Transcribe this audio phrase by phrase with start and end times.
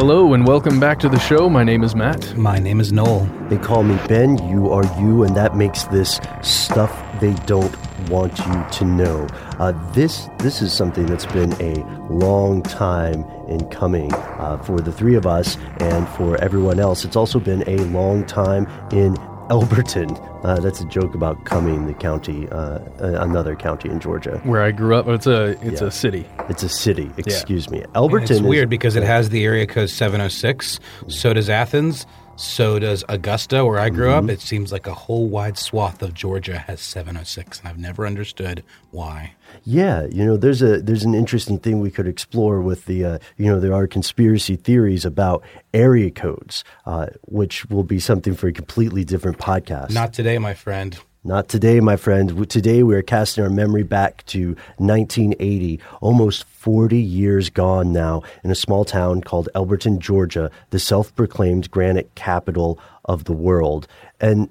[0.00, 1.50] Hello and welcome back to the show.
[1.50, 2.36] My name is Matt.
[2.36, 3.24] My name is Noel.
[3.48, 7.76] They call me Ben, you are you, and that makes this stuff they don't
[8.08, 9.26] want you to know.
[9.58, 14.92] Uh, this this is something that's been a long time in coming uh, for the
[14.92, 17.04] three of us and for everyone else.
[17.04, 19.16] It's also been a long time in
[19.50, 20.14] Elberton.
[20.44, 24.40] Uh, that's a joke about Cumming, the county, uh, another county in Georgia.
[24.44, 25.88] Where I grew up, it's a it's Yeah.
[25.88, 26.26] a city.
[26.48, 27.10] It's a city.
[27.16, 28.22] Excuse me, And Elberton.
[28.22, 30.78] it's is- weird because it has the area code 706.
[31.08, 32.06] So does Athens.
[32.38, 34.28] So does Augusta, where I grew up.
[34.28, 38.62] It seems like a whole wide swath of Georgia has 706, and I've never understood
[38.92, 39.34] why.
[39.64, 43.18] Yeah, you know, there's a there's an interesting thing we could explore with the uh,
[43.38, 45.42] you know there are conspiracy theories about
[45.74, 49.90] area codes, uh, which will be something for a completely different podcast.
[49.92, 50.96] Not today, my friend.
[51.28, 52.48] Not today, my friend.
[52.48, 58.50] Today we are casting our memory back to 1980, almost 40 years gone now, in
[58.50, 63.86] a small town called Elberton, Georgia, the self-proclaimed granite capital of the world.
[64.18, 64.48] And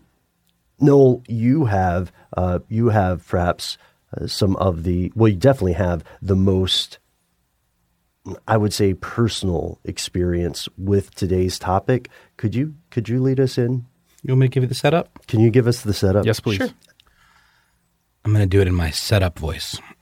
[0.79, 3.79] Noel, you have uh, you have perhaps
[4.15, 6.99] uh, some of the well, you definitely have the most,
[8.47, 12.11] I would say, personal experience with today's topic.
[12.37, 13.87] Could you could you lead us in?
[14.23, 15.25] You want me to give you the setup?
[15.27, 16.25] Can you give us the setup?
[16.25, 16.57] Yes, please.
[16.57, 16.69] Sure.
[18.25, 19.79] I'm going to do it in my setup voice.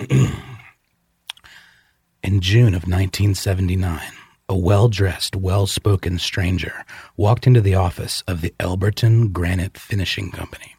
[2.23, 4.01] in June of 1979,
[4.49, 6.85] a well dressed, well spoken stranger
[7.17, 10.75] walked into the office of the Elberton Granite Finishing Company.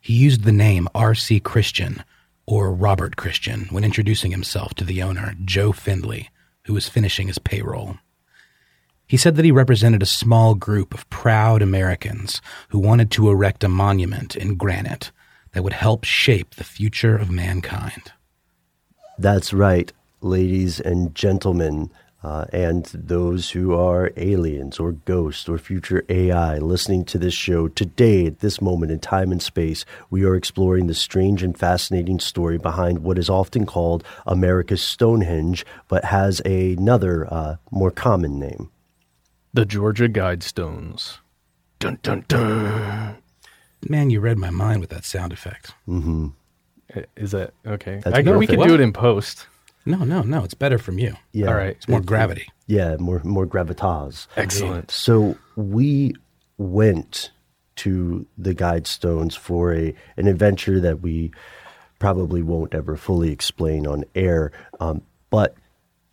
[0.00, 1.40] He used the name R.C.
[1.40, 2.04] Christian
[2.46, 6.28] or Robert Christian when introducing himself to the owner, Joe Fendley,
[6.64, 7.98] who was finishing his payroll.
[9.08, 13.62] He said that he represented a small group of proud Americans who wanted to erect
[13.62, 15.12] a monument in granite
[15.52, 18.12] that would help shape the future of mankind.
[19.16, 21.90] That's right, ladies and gentlemen,
[22.24, 27.68] uh, and those who are aliens or ghosts or future AI listening to this show
[27.68, 32.18] today, at this moment in time and space, we are exploring the strange and fascinating
[32.18, 38.68] story behind what is often called America's Stonehenge, but has another uh, more common name.
[39.56, 41.16] The Georgia Guidestones.
[41.78, 43.16] Dun dun dun.
[43.88, 45.72] Man, you read my mind with that sound effect.
[45.88, 48.02] I- Is that okay?
[48.04, 48.60] That's I know we perfect.
[48.62, 49.46] could do it in post.
[49.86, 51.14] No, no, no, it's better from you.
[51.32, 51.70] Yeah, All right.
[51.70, 52.46] It's more gravity.
[52.66, 54.26] Yeah, more more gravitas.
[54.36, 54.90] Excellent.
[54.90, 56.14] So we
[56.58, 57.30] went
[57.76, 61.32] to the Guidestones for a an adventure that we
[61.98, 65.00] probably won't ever fully explain on air, um,
[65.30, 65.54] but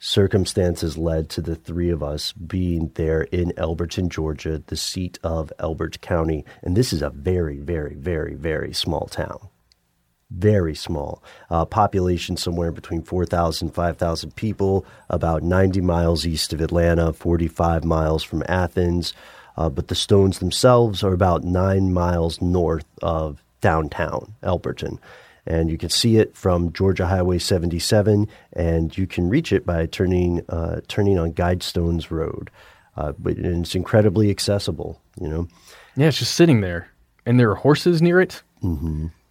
[0.04, 5.54] circumstances led to the three of us being there in Elberton, Georgia, the seat of
[5.60, 9.50] Elbert County, and this is a very, very, very, very small town
[10.36, 11.22] very small.
[11.52, 18.24] Uh, population somewhere between 4,000 5,000 people, about 90 miles east of Atlanta, 45 miles
[18.24, 19.14] from Athens.
[19.56, 24.98] Uh, but the stones themselves are about nine miles north of downtown Elberton.
[25.46, 29.86] And you can see it from Georgia Highway 77, and you can reach it by
[29.88, 32.50] turning uh, turning on Guidestones Road.
[32.96, 35.48] Uh, but it's incredibly accessible, you know.
[35.96, 36.90] Yeah, it's just sitting there,
[37.26, 38.42] and there are horses near it.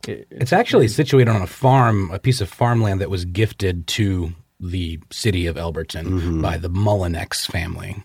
[0.06, 5.00] It's actually situated on a farm, a piece of farmland that was gifted to the
[5.10, 8.02] city of Elberton by the Mullenix family.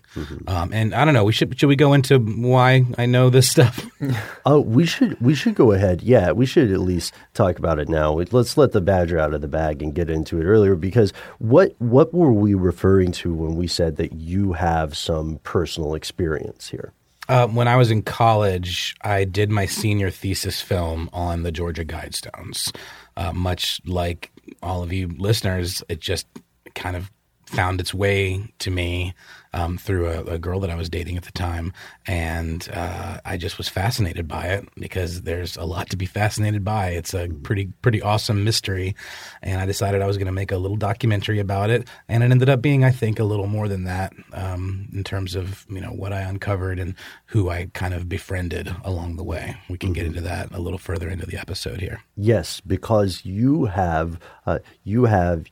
[0.48, 3.48] Um, and I don't know, we should should we go into why I know this
[3.50, 3.88] stuff?
[4.46, 6.02] Oh, we should we should go ahead.
[6.02, 8.12] Yeah, we should at least talk about it now.
[8.12, 11.74] Let's let the badger out of the bag and get into it earlier because what
[11.78, 16.92] what were we referring to when we said that you have some personal experience here?
[17.28, 21.84] Uh, when I was in college, I did my senior thesis film on the Georgia
[21.84, 22.74] Guidestones.
[23.18, 24.30] Uh, much like
[24.62, 26.26] all of you listeners, it just
[26.74, 27.10] kind of
[27.48, 29.14] found its way to me
[29.54, 31.72] um, through a, a girl that I was dating at the time,
[32.06, 36.64] and uh, I just was fascinated by it because there's a lot to be fascinated
[36.64, 36.90] by.
[36.90, 38.94] It's a pretty pretty awesome mystery,
[39.42, 42.30] and I decided I was going to make a little documentary about it, and it
[42.30, 45.80] ended up being, I think, a little more than that um, in terms of you
[45.80, 46.94] know what I uncovered and
[47.26, 49.56] who I kind of befriended along the way.
[49.70, 52.02] We can get into that a little further into the episode here.
[52.16, 55.46] Yes, because you have uh, you have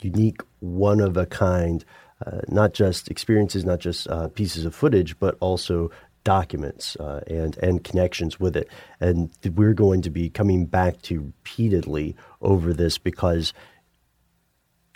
[0.00, 1.84] unique, one of a kind,
[2.24, 5.90] uh, not just experiences, not just uh, pieces of footage, but also
[6.24, 8.68] documents uh, and and connections with it.
[9.00, 13.52] And we're going to be coming back to repeatedly over this because,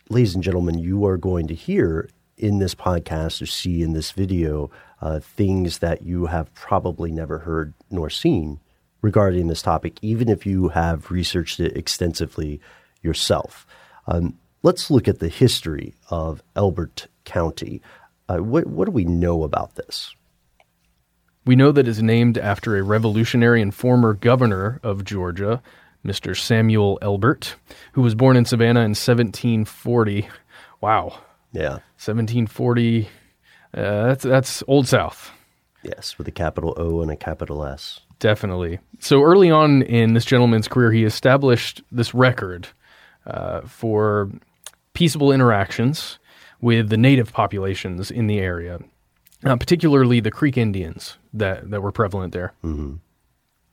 [0.09, 4.11] ladies and gentlemen, you are going to hear in this podcast or see in this
[4.13, 4.71] video
[5.03, 8.59] uh, things that you have probably never heard nor seen
[9.03, 12.61] regarding this topic, even if you have researched it extensively
[13.03, 13.67] yourself.
[14.07, 17.81] Um, let's look at the history of Elbert County.
[18.29, 20.15] Uh, what, what do we know about this?
[21.45, 25.63] We know that it's named after a revolutionary and former governor of Georgia,
[26.05, 26.39] Mr.
[26.39, 27.57] Samuel Elbert,
[27.93, 30.29] who was born in Savannah in 1740.
[30.81, 31.19] Wow.
[31.53, 31.81] Yeah.
[31.99, 33.09] 1740.
[33.73, 35.31] Uh, that's that's Old South.
[35.83, 38.01] Yes, with a capital O and a capital S.
[38.19, 38.81] Definitely.
[38.99, 42.69] So early on in this gentleman's career, he established this record
[43.27, 44.31] uh, for
[44.95, 46.19] peaceable interactions
[46.61, 48.79] with the native populations in the area,
[49.45, 52.53] uh, particularly the Creek Indians that, that were prevalent there.
[52.65, 52.97] Mm-hmm.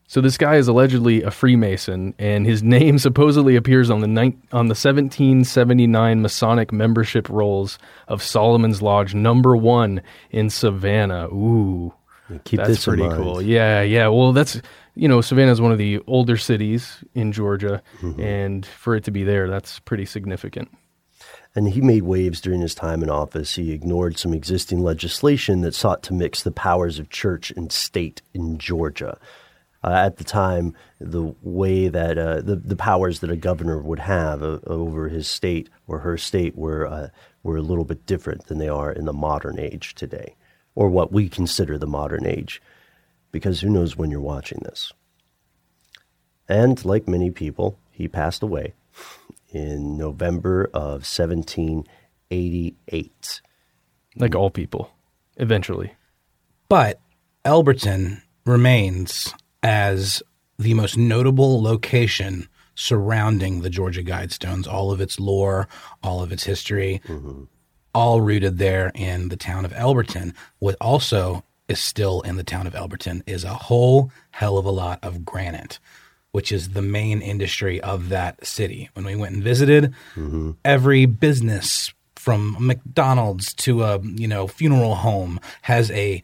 [0.10, 4.38] So this guy is allegedly a Freemason, and his name supposedly appears on the ni-
[4.54, 7.78] on the 1779 Masonic membership rolls
[8.08, 11.28] of Solomon's Lodge Number One in Savannah.
[11.28, 11.94] Ooh,
[12.46, 13.22] Keep that's pretty mind.
[13.22, 13.42] cool.
[13.42, 14.08] Yeah, yeah.
[14.08, 14.62] Well, that's
[14.96, 18.22] you know, Savannah is one of the older cities in Georgia, Mm-hmm.
[18.22, 20.70] and for it to be there, that's pretty significant.
[21.58, 23.56] And he made waves during his time in office.
[23.56, 28.22] He ignored some existing legislation that sought to mix the powers of church and state
[28.32, 29.18] in Georgia.
[29.84, 33.98] Uh, at the time, the way that uh, the the powers that a governor would
[33.98, 37.08] have uh, over his state or her state were uh,
[37.42, 40.36] were a little bit different than they are in the modern age today,
[40.76, 42.62] or what we consider the modern age,
[43.32, 44.94] because who knows when you're watching this.
[46.48, 48.76] And like many people, he passed away
[49.50, 53.42] in November of 1788.
[54.16, 54.92] Like all people,
[55.38, 55.94] eventually.
[56.70, 57.00] But
[57.46, 59.34] Elberton remains
[59.64, 60.22] as
[60.60, 65.68] the most notable location surrounding the Georgia Guidestones, all of its lore,
[66.04, 67.44] all of its history, mm-hmm.
[67.94, 70.34] all rooted there in the town of Elberton.
[70.60, 74.72] What also is still in the town of Elberton is a whole hell of a
[74.72, 75.80] lot of granite,
[76.38, 78.92] which is the main industry of that city.
[78.94, 79.96] When we went and visited,
[80.64, 86.22] every business from McDonald's to a you know funeral home has a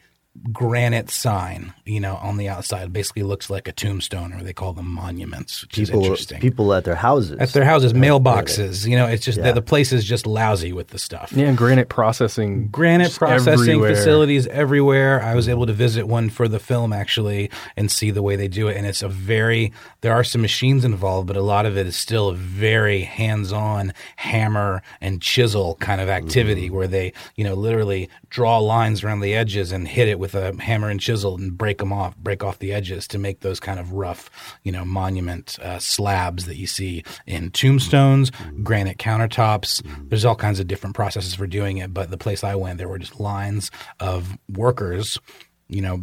[0.52, 2.92] granite sign, you know, on the outside.
[2.92, 6.40] Basically looks like a tombstone, or they call them monuments, which is People, interesting.
[6.42, 7.38] people at their houses.
[7.40, 9.52] at their houses, mailboxes, you know, it's just Yeah.
[9.52, 11.32] the place is just lousy with the stuff.
[11.36, 12.68] Yeah, granite processing.
[12.70, 13.96] Granite processing everywhere.
[13.96, 15.22] facilities everywhere.
[15.22, 18.48] I was able to visit one for the film actually and see the way they
[18.48, 18.76] do it.
[18.76, 19.72] And it's a very,
[20.02, 23.54] there are some machines involved, but a lot of it is still a very hands
[23.54, 26.76] on hammer and chisel kind of activity mm-hmm.
[26.76, 30.56] where they, you know, literally draw lines around the edges and hit it with a
[30.62, 33.78] hammer and chisel and break them off, break off the edges to make those kind
[33.78, 34.30] of rough,
[34.64, 38.32] you know, monument uh, slabs that you see in tombstones,
[38.64, 39.86] granite countertops.
[40.08, 41.94] There's all kinds of different processes for doing it.
[41.94, 45.20] But the place I went, there were just lines of workers,
[45.68, 46.02] you know,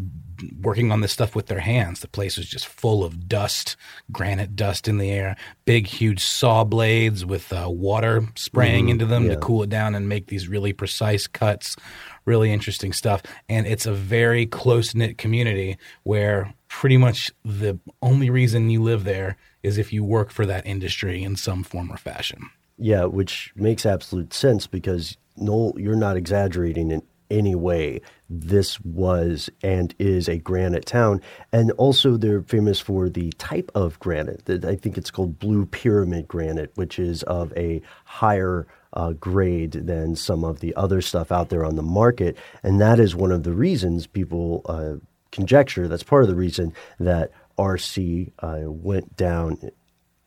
[0.60, 2.00] working on this stuff with their hands.
[2.00, 3.76] The place was just full of dust,
[4.12, 9.28] granite dust in the air, big, huge saw blades with uh, water spraying into them
[9.28, 11.76] to cool it down and make these really precise cuts.
[12.24, 13.22] Really interesting stuff.
[13.48, 19.04] And it's a very close knit community where pretty much the only reason you live
[19.04, 22.50] there is if you work for that industry in some form or fashion.
[22.78, 28.00] Yeah, which makes absolute sense because no, you're not exaggerating in any way.
[28.28, 31.20] This was and is a granite town,
[31.52, 34.44] and also they're famous for the type of granite.
[34.46, 39.72] that I think it's called blue pyramid granite, which is of a higher uh, grade
[39.72, 43.32] than some of the other stuff out there on the market, and that is one
[43.32, 44.94] of the reasons people uh,
[45.30, 45.88] conjecture.
[45.88, 49.70] That's part of the reason that RC uh, went down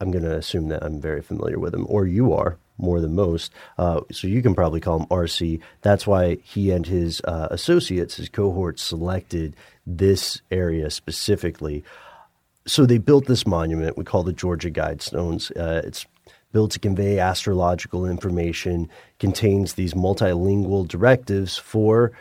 [0.04, 3.16] I'm going to assume that I'm very familiar with him, or you are more than
[3.16, 3.54] most.
[3.78, 5.62] Uh, so you can probably call him RC.
[5.82, 9.56] That's why he and his uh, associates, his cohort, selected
[9.88, 11.86] this area specifically.
[12.66, 15.52] So they built this monument we call the Georgia Guidestones.
[15.58, 16.06] Uh, it's
[16.54, 22.14] built to convey astrological information, contains these multilingual directives for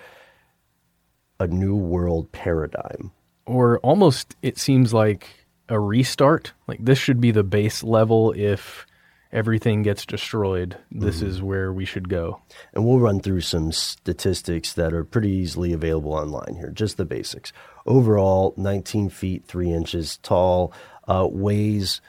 [1.39, 3.13] a new world paradigm.
[3.47, 5.29] or almost it seems like
[5.69, 6.53] a restart.
[6.69, 8.87] Like this should be the base level if
[9.33, 10.77] everything gets destroyed.
[10.91, 11.27] This Mm-hmm.
[11.29, 12.41] is where we should go.
[12.75, 17.05] And we'll run through some statistics that are pretty easily available online here, just the
[17.05, 17.53] basics.
[17.87, 20.73] Overall, 19 feet, 3 inches tall,
[21.09, 22.01] uh, weighs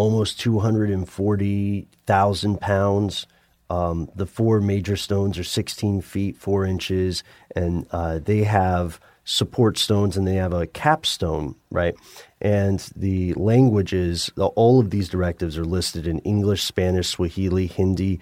[0.00, 3.26] almost 240,000 pounds.
[3.68, 7.22] Um, the four major stones are 16 feet, 4 inches,
[7.54, 11.94] and uh, they have support stones and they have a capstone, right?
[12.40, 18.20] And the languages, all of these directives are listed in English, Spanish, Swahili, Hindi,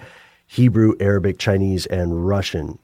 [0.49, 2.81] Hebrew, Arabic, Chinese, and Russian.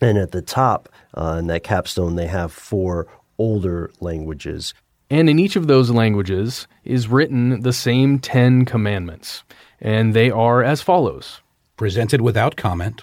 [0.00, 4.74] And at the top, uh, in that capstone, they have four older languages.
[5.10, 9.42] And in each of those languages is written the same Ten Commandments.
[9.80, 11.40] And they are as follows
[11.76, 13.02] Presented without comment.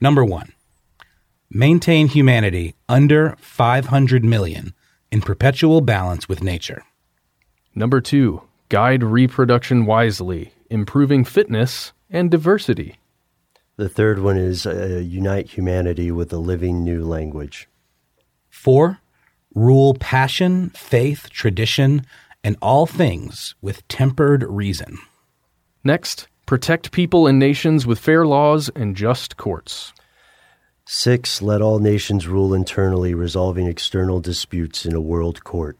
[0.00, 0.52] Number one,
[1.50, 4.72] maintain humanity under 500 million
[5.10, 6.84] in perpetual balance with nature.
[7.74, 12.98] Number two, guide reproduction wisely, improving fitness and diversity.
[13.76, 17.68] The third one is uh, unite humanity with a living new language.
[18.48, 19.00] Four,
[19.54, 22.04] rule passion, faith, tradition,
[22.42, 24.98] and all things with tempered reason.
[25.82, 29.92] Next, protect people and nations with fair laws and just courts.
[30.86, 35.78] Six, let all nations rule internally, resolving external disputes in a world court.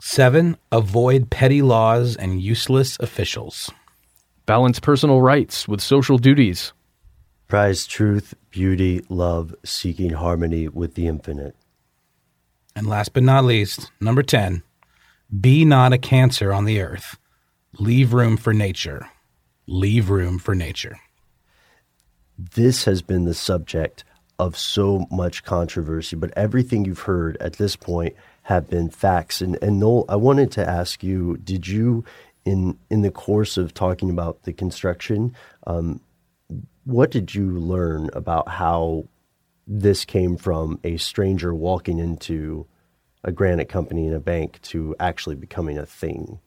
[0.00, 3.70] Seven, avoid petty laws and useless officials.
[4.46, 6.72] Balance personal rights with social duties.
[7.48, 11.56] Prize truth, beauty, love, seeking harmony with the infinite.
[12.80, 14.62] And last but not least, number 10,
[15.38, 17.18] be not a cancer on the earth.
[17.78, 19.06] Leave room for nature.
[19.66, 20.98] Leave room for nature.
[22.38, 24.04] This has been the subject
[24.38, 29.42] of so much controversy, but everything you've heard at this point have been facts.
[29.42, 32.02] And, and Noel, I wanted to ask you: Did you,
[32.46, 36.00] in in the course of talking about the construction, um,
[36.84, 39.04] what did you learn about how
[39.66, 42.66] this came from a stranger walking into
[43.22, 46.38] a granite company and a bank to actually becoming a thing?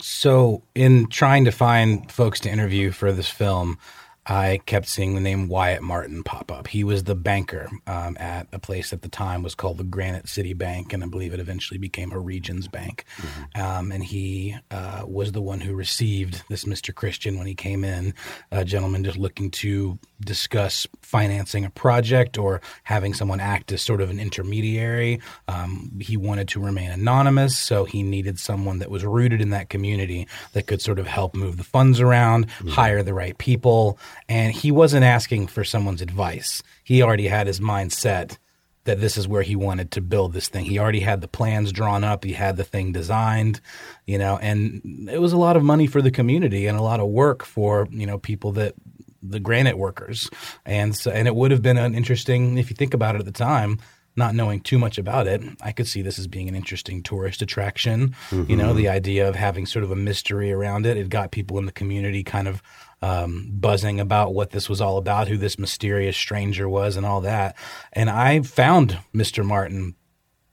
[0.00, 3.78] So, in trying to find folks to interview for this film,
[4.26, 6.68] I kept seeing the name Wyatt Martin pop up.
[6.68, 10.28] He was the banker um, at a place at the time was called the Granite
[10.28, 13.04] City Bank, and I believe it eventually became a Regions Bank.
[13.18, 13.60] Mm-hmm.
[13.60, 16.94] Um, and he uh, was the one who received this Mr.
[16.94, 18.14] Christian when he came in,
[18.50, 24.00] a gentleman just looking to discuss financing a project or having someone act as sort
[24.00, 25.20] of an intermediary.
[25.48, 29.68] Um, he wanted to remain anonymous, so he needed someone that was rooted in that
[29.68, 32.68] community that could sort of help move the funds around, mm-hmm.
[32.68, 36.62] hire the right people and he wasn't asking for someone's advice.
[36.82, 38.38] He already had his mind set
[38.84, 40.64] that this is where he wanted to build this thing.
[40.64, 43.60] He already had the plans drawn up, he had the thing designed,
[44.06, 47.00] you know, and it was a lot of money for the community and a lot
[47.00, 48.74] of work for, you know, people that
[49.22, 50.28] the granite workers.
[50.66, 53.24] And so and it would have been an interesting if you think about it at
[53.24, 53.78] the time,
[54.16, 57.42] not knowing too much about it, I could see this as being an interesting tourist
[57.42, 58.14] attraction.
[58.30, 58.50] Mm-hmm.
[58.50, 60.96] You know, the idea of having sort of a mystery around it.
[60.96, 62.62] It got people in the community kind of
[63.04, 67.20] um, buzzing about what this was all about, who this mysterious stranger was, and all
[67.20, 67.54] that.
[67.92, 69.44] And I found Mr.
[69.44, 69.94] Martin.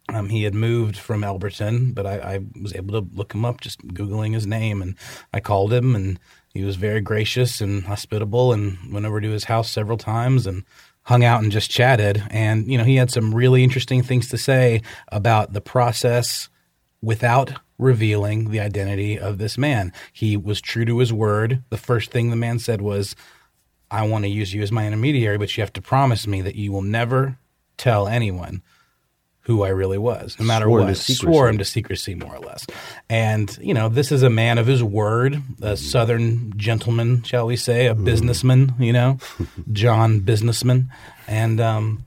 [0.09, 3.61] Um, he had moved from Elberton, but I, I, was able to look him up
[3.61, 4.81] just Googling his name.
[4.81, 4.97] And
[5.33, 6.19] I called him, and
[6.53, 10.65] he was very gracious and hospitable and went over to his house several times and
[11.03, 12.21] hung out and just chatted.
[12.29, 16.49] And, you know, he had some really interesting things to say about the process
[17.01, 19.91] without revealing the identity of this man.
[20.13, 21.63] He was true to his word.
[21.69, 23.15] The first thing the man said was,
[23.89, 26.55] I want to use you as my intermediary, but you have to promise me that
[26.55, 27.37] you will never
[27.77, 28.61] tell anyone
[29.45, 30.97] who I really was, no matter Swore what.
[30.97, 32.67] Swore him to secrecy, more or less.
[33.09, 37.55] And, you know, this is a man of his word, a southern gentleman, shall we
[37.55, 39.17] say, a businessman, you know,
[39.71, 40.91] John businessman.
[41.27, 42.05] And, um,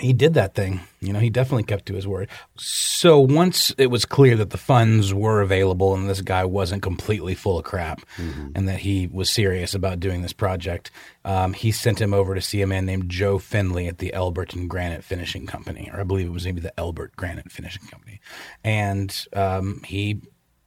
[0.00, 0.80] he did that thing.
[1.00, 2.28] You know, he definitely kept to his word.
[2.56, 7.34] So once it was clear that the funds were available and this guy wasn't completely
[7.34, 8.48] full of crap mm-hmm.
[8.54, 10.90] and that he was serious about doing this project,
[11.24, 14.66] um, he sent him over to see a man named Joe Fendley at the Elberton
[14.66, 18.20] Granite Finishing Company, or I believe it was maybe the Elbert Granite Finishing Company.
[18.64, 20.22] And um, he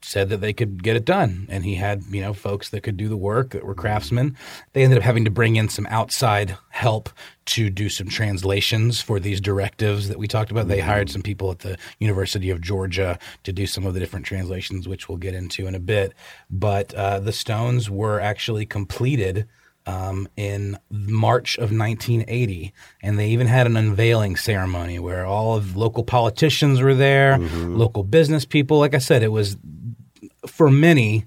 [0.06, 1.48] said that they could get it done.
[1.50, 4.38] And he had, you know, folks that could do the work that were craftsmen.
[4.74, 7.10] They ended up having to bring in some outside help
[7.46, 10.68] to do some translations for these directives that we talked about.
[10.68, 14.28] They hired some people at the University of Georgia to do some of the different
[14.28, 16.14] translations, which we'll get into in a bit.
[16.52, 19.48] But uh, the stones were actually completed.
[19.88, 25.76] Um, in March of 1980, and they even had an unveiling ceremony where all of
[25.76, 27.76] local politicians were there, mm-hmm.
[27.76, 28.80] local business people.
[28.80, 29.58] Like I said, it was
[30.56, 31.26] for many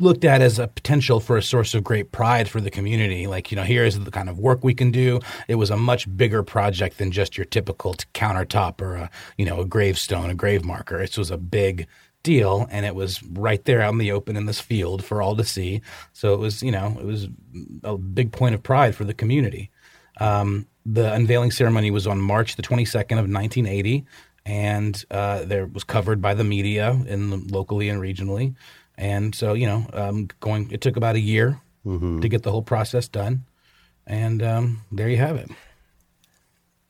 [0.00, 3.28] looked at as a potential for a source of great pride for the community.
[3.28, 5.20] Like, you know, here's the kind of work we can do.
[5.46, 9.60] It was a much bigger project than just your typical countertop or a, you know,
[9.60, 11.00] a gravestone, a grave marker.
[11.00, 11.86] It was a big
[12.24, 15.36] deal and it was right there out in the open in this field for all
[15.36, 15.80] to see.
[16.12, 17.28] So it was, you know, it was
[17.84, 19.70] a big point of pride for the community.
[20.20, 24.06] Um, the unveiling ceremony was on March the 22nd of 1980,
[24.48, 28.54] and uh, there was covered by the media in the, locally and regionally.
[28.96, 31.60] And so, you know, um, going it took about a year
[32.20, 33.44] to get the whole process done,
[34.06, 35.50] and um, there you have it.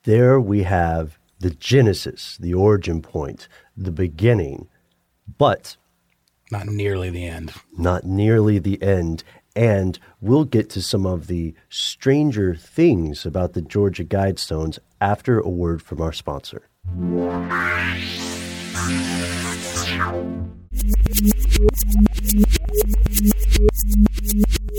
[0.03, 3.47] There we have the genesis, the origin point,
[3.77, 4.67] the beginning,
[5.37, 5.77] but
[6.51, 7.53] Not nearly the end.
[7.77, 9.23] not nearly the end.
[9.55, 15.49] And we'll get to some of the stranger things about the Georgia Guidestones after a
[15.49, 16.68] word from our sponsor.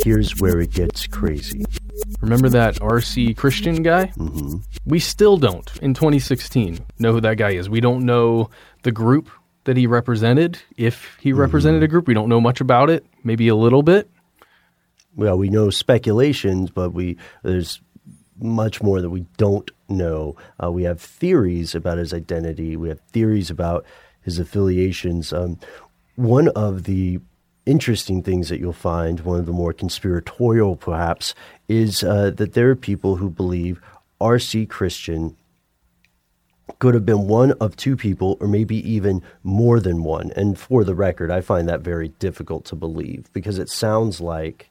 [0.04, 1.64] Here's where it gets crazy.
[2.20, 4.06] Remember that RC Christian guy?
[4.16, 4.58] Mm-hmm.
[4.86, 7.68] We still don't, in 2016, know who that guy is.
[7.68, 8.50] We don't know
[8.82, 9.30] the group
[9.64, 10.58] that he represented.
[10.76, 14.10] If he represented a group, we don't know much about it, maybe a little bit.
[15.16, 17.80] Well, we know speculations, but we there's
[18.42, 20.36] much more that we don't know.
[20.62, 22.76] Uh, we have theories about his identity.
[22.76, 23.84] We have theories about
[24.22, 25.32] his affiliations.
[25.32, 25.58] Um,
[26.16, 27.20] one of the
[27.66, 31.34] interesting things that you'll find, one of the more conspiratorial perhaps,
[31.68, 33.80] is uh, that there are people who believe
[34.20, 34.66] R.C.
[34.66, 35.36] Christian
[36.78, 40.30] could have been one of two people, or maybe even more than one.
[40.36, 44.70] And for the record, I find that very difficult to believe because it sounds like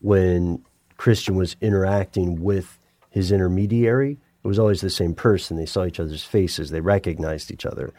[0.00, 0.64] when
[0.98, 2.78] Christian was interacting with
[3.08, 5.56] his intermediary, it was always the same person.
[5.56, 7.92] They saw each other's faces, they recognized each other.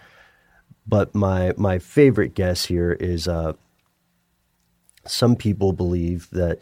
[0.85, 3.53] But my my favorite guess here is uh,
[5.05, 6.59] some people believe that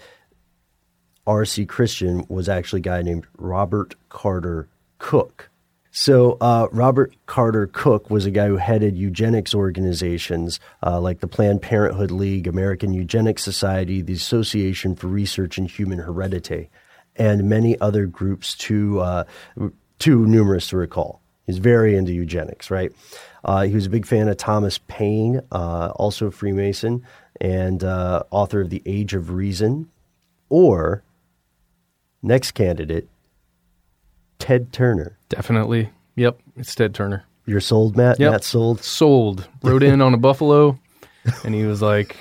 [1.26, 1.66] R.C.
[1.66, 5.50] Christian was actually a guy named Robert Carter Cook.
[6.00, 11.28] So uh, Robert Carter Cook was a guy who headed eugenics organizations uh, like the
[11.28, 16.70] Planned Parenthood League, American Eugenics Society, the Association for Research in Human Heredity,
[17.16, 19.24] and many other groups too uh,
[19.98, 21.20] too numerous to recall.
[21.48, 22.92] He's very into eugenics, right?
[23.44, 27.04] Uh, he was a big fan of Thomas Paine, uh, also a Freemason,
[27.42, 29.90] and uh, author of The Age of Reason.
[30.50, 31.02] Or,
[32.22, 33.10] next candidate,
[34.38, 35.18] Ted Turner.
[35.30, 35.90] Definitely.
[36.18, 37.24] Yep, it's Ted Turner.
[37.46, 38.20] You're sold, Matt?
[38.20, 38.32] Yep.
[38.32, 38.84] Matt sold?
[38.84, 39.48] Sold.
[39.64, 40.78] Rode in on a buffalo,
[41.46, 42.18] and he was like,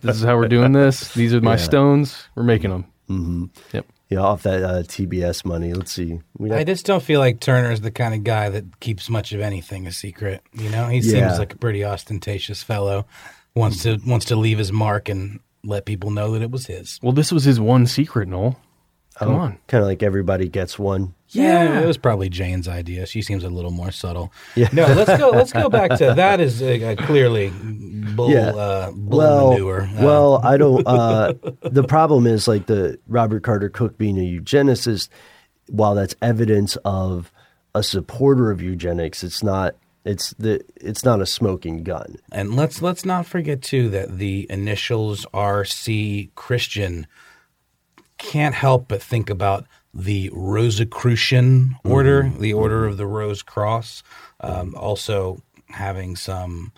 [0.00, 1.12] "This is how we're doing this.
[1.14, 2.16] These are my stones.
[2.36, 3.44] We're making them." Mm-hmm.
[3.72, 3.86] Yep.
[4.10, 5.72] Yeah, off that uh, TBS money.
[5.72, 6.20] Let's see.
[6.36, 9.40] We I just don't feel like Turner's the kind of guy that keeps much of
[9.40, 10.42] anything a secret.
[10.52, 11.28] You know, he Yeah.
[11.28, 13.06] seems like a pretty ostentatious fellow.
[13.54, 16.98] Wants to wants to leave his mark and let people know that it was his.
[17.02, 18.58] Well, this was his one secret, Noel.
[19.16, 19.58] Come on.
[19.66, 21.14] kind of like everybody gets one.
[21.32, 23.06] Yeah, it was probably Jane's idea.
[23.06, 24.32] She seems a little more subtle.
[24.56, 24.68] Yeah.
[24.72, 25.30] No, let's go.
[25.30, 26.40] Let's go back to that.
[26.40, 28.50] Is uh, clearly bull, Yeah.
[28.50, 29.82] uh, bull well, manure.
[29.82, 30.86] Uh, well, I don't.
[30.86, 35.08] Uh, the problem is like the Robert Carter Cook being a eugenicist.
[35.68, 37.30] While that's evidence of
[37.74, 39.76] a supporter of eugenics, it's not.
[40.04, 40.64] It's the.
[40.76, 42.16] It's not a smoking gun.
[42.32, 47.06] And let's let's not forget too that the initials RC Christian
[48.18, 54.02] can't help but think about the Rosicrucian order, the Order of the Rose Cross,
[54.40, 56.72] um, also having some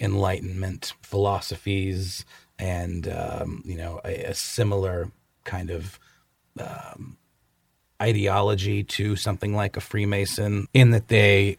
[0.00, 2.24] Enlightenment philosophies
[2.58, 5.10] and um, you know a, a similar
[5.44, 5.98] kind of
[6.58, 7.16] um,
[8.00, 11.58] ideology to something like a Freemason, in that they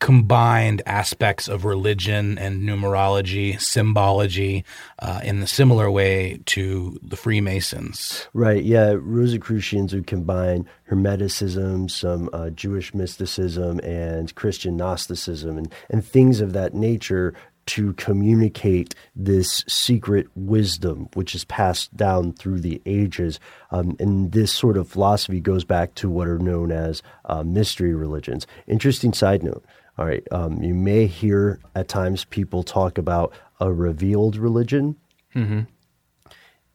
[0.00, 4.64] combined aspects of religion and numerology, symbology,
[5.00, 8.28] uh, in the similar way to the Freemasons.
[8.32, 8.62] Right.
[8.62, 8.94] Yeah.
[8.96, 16.52] Rosicrucians would combine Hermeticism, some uh, Jewish mysticism, and Christian Gnosticism, and, and things of
[16.52, 17.34] that nature
[17.66, 23.38] to communicate this secret wisdom, which is passed down through the ages.
[23.70, 27.94] Um, and this sort of philosophy goes back to what are known as uh, mystery
[27.94, 28.46] religions.
[28.66, 29.66] Interesting side note.
[29.98, 30.26] All right.
[30.30, 34.96] Um, you may hear at times people talk about a revealed religion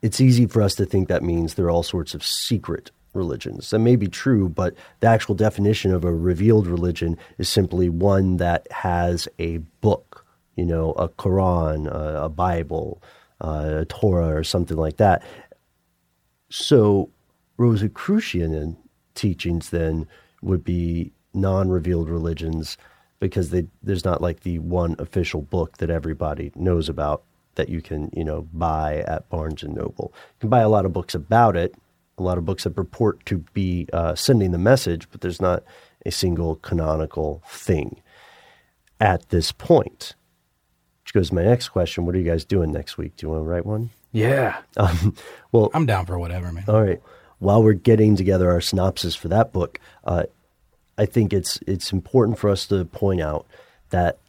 [0.03, 3.69] it's easy for us to think that means there are all sorts of secret religions.
[3.69, 8.37] That may be true, but the actual definition of a revealed religion is simply one
[8.37, 10.25] that has a book,
[10.57, 13.01] you know, a Quran, a, a Bible,
[13.39, 15.23] uh, a Torah, or something like that.
[16.49, 17.09] So,
[17.57, 18.75] Rosicrucian
[19.15, 20.05] teachings then
[20.41, 22.77] would be non revealed religions
[23.23, 27.23] because they, there's not like the one official book that everybody knows about
[27.55, 30.11] that you can, you know, buy at Barnes and Noble.
[30.13, 31.73] You can buy a lot of books about it,
[32.17, 35.63] a lot of books that purport to be uh, sending the message, but there's not
[36.05, 38.01] a single canonical thing
[38.99, 40.15] at this point.
[41.03, 42.05] Which goes to my next question.
[42.05, 43.15] What are you guys doing next week?
[43.15, 43.91] Do you want to write one?
[44.11, 44.57] Yeah.
[44.75, 45.15] Um,
[45.53, 46.65] well, I'm down for whatever, man.
[46.67, 47.01] all right.
[47.39, 50.23] while we're getting together our synopsis for that book, uh,
[50.97, 53.47] I think it's it's important for us to point out
[53.89, 54.19] that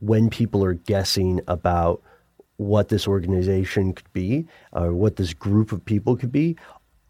[0.00, 2.02] when people are guessing about
[2.56, 6.56] what this organization could be or what this group of people could be,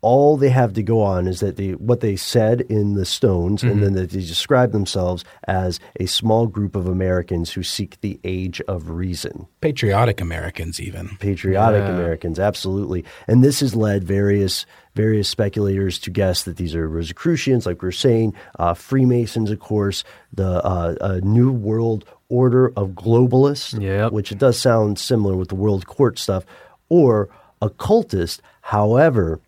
[0.03, 3.63] all they have to go on is that they what they said in the Stones,
[3.63, 8.19] and then that they describe themselves as a small group of Americans who seek the
[8.25, 11.17] age of reason Patriotic Americans, even.
[11.21, 11.95] patriotic Yeah.
[11.95, 13.05] Americans, absolutely.
[13.29, 17.89] And this has led various various speculators to guess that these are Rosicrucians, like we
[17.89, 24.13] are saying, uh, Freemasons, of course, the uh, uh, New World Order of Globalists, Yep.
[24.13, 26.45] which it does sound similar with the World Court stuff,
[26.89, 27.29] or
[27.63, 28.43] occultist.
[28.63, 29.41] However,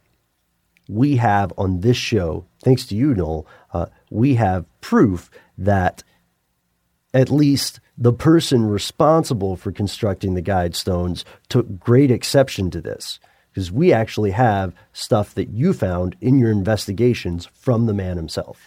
[0.89, 6.03] we have on this show, thanks to you, Noel, uh, we have proof that
[7.13, 13.21] at least the person responsible for constructing the guide stones took great exception to this
[13.51, 18.61] because we actually have stuff that you found in your investigations from the man himself.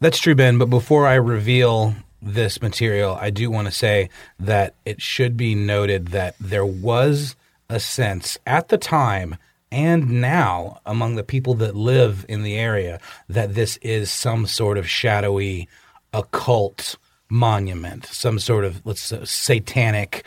[0.00, 0.58] That's true, Ben.
[0.58, 5.54] But before I reveal this material, I do want to say that it should be
[5.54, 7.36] noted that there was
[7.70, 9.36] a sense at the time
[9.70, 14.78] and now among the people that live in the area that this is some sort
[14.78, 15.68] of shadowy
[16.12, 16.96] occult
[17.30, 20.24] monument, some sort of let's say, satanic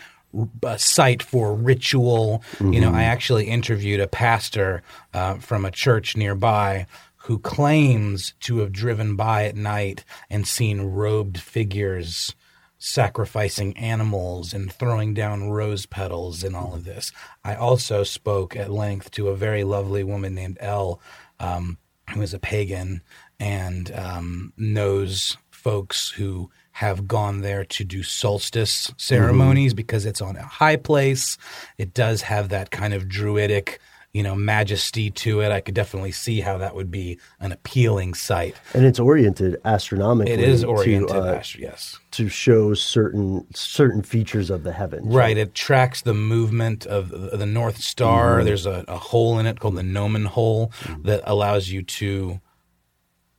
[0.64, 2.44] uh, site for ritual.
[2.60, 6.86] You know, I actually interviewed a pastor uh, from a church nearby
[7.18, 12.36] who claims to have driven by at night and seen robed figures
[12.84, 17.12] sacrificing animals and throwing down rose petals and all of this.
[17.44, 21.00] I also spoke at length to a very lovely woman named Elle,
[21.40, 21.78] um,
[22.12, 23.04] who is a pagan
[23.40, 30.36] and um, knows folks who have gone there to do solstice ceremonies because it's on
[30.36, 31.38] a high place.
[31.78, 33.80] It does have that kind of druidic,
[34.14, 35.52] you know, majesty to it.
[35.52, 38.56] I could definitely see how that would be an appealing sight.
[38.74, 41.98] And it's oriented astronomically It is oriented, to, uh, astro- yes.
[42.12, 45.14] to show certain certain features of the heavens.
[45.14, 45.38] Right.
[45.38, 48.38] It tracks the movement of the North Star.
[48.38, 48.46] Mm-hmm.
[48.46, 52.42] There's a, a hole in it called the Gnomon hole that allows you to.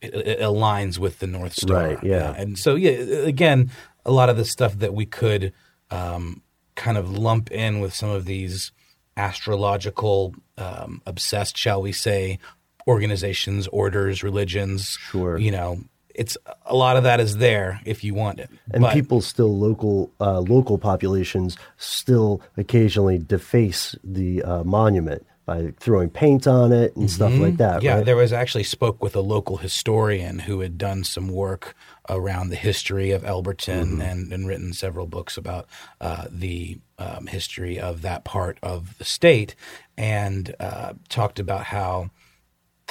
[0.00, 1.76] It, it aligns with the North Star.
[1.76, 2.34] Right, yeah.
[2.36, 3.70] And so, yeah, again,
[4.04, 5.52] a lot of the stuff that we could
[5.92, 6.42] um,
[6.74, 8.72] kind of lump in with some of these
[9.16, 12.38] astrological, um, obsessed, shall we say,
[12.86, 14.98] organizations, orders, religions.
[15.10, 15.38] Sure.
[15.38, 15.78] You know,
[16.14, 18.50] it's a lot of that is there if you want it.
[18.72, 25.72] And But- people still local uh, local populations still occasionally deface the uh, monument by
[25.80, 27.78] throwing paint on it and stuff like that.
[27.78, 27.84] Mm-hmm.
[27.84, 28.06] Yeah, right?
[28.06, 31.74] there was actually spoke with a local historian who had done some work
[32.08, 35.66] around the history of Elberton and, and written several books about
[36.00, 39.54] uh, the um, history of that part of the state,
[39.96, 42.10] and uh, talked about how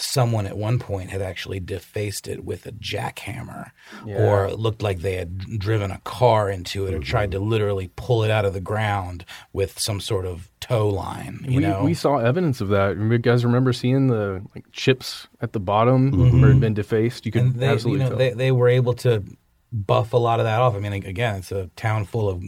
[0.01, 3.71] someone at one point had actually defaced it with a jackhammer,
[4.05, 7.03] or it looked like they had driven a car into it, or mm-hmm.
[7.03, 11.45] tried to literally pull it out of the ground with some sort of tow line.
[11.47, 12.97] You we, know, we saw evidence of that.
[12.97, 16.41] You guys remember seeing the like chips at the bottom mm-hmm.
[16.41, 17.25] where it had been defaced?
[17.25, 18.17] You could and they, absolutely you know, tell.
[18.17, 19.23] they, they were able to
[19.71, 20.75] buff a lot of that off.
[20.75, 22.43] I mean, again, it's a town full of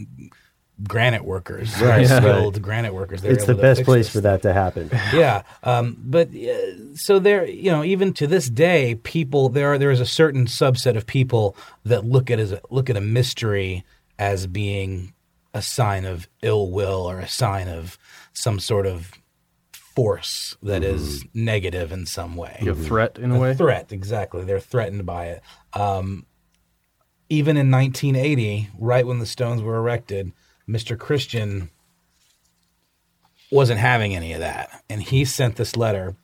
[0.87, 3.21] granite workers, very Right, skilled granite workers.
[3.21, 4.89] They were it's the best place this for that to happen.
[5.13, 9.77] yeah, um, but uh, so there, you know, even to this day, people there are
[9.77, 13.01] there is a certain subset of people that look at as a, look at a
[13.01, 13.83] mystery
[14.19, 15.13] as being
[15.53, 17.97] a sign of ill will or a sign of
[18.33, 19.11] some sort of
[19.95, 22.57] force that is negative in some way.
[22.65, 23.53] a threat in a way.
[23.53, 24.43] Threat, exactly.
[24.43, 25.43] They're threatened by it.
[25.73, 26.25] Um,
[27.29, 30.31] even in 1980, right when the Stones were erected,
[30.67, 30.97] Mr.
[30.97, 31.69] Christian
[33.51, 36.15] wasn't having any of that, and he sent this letter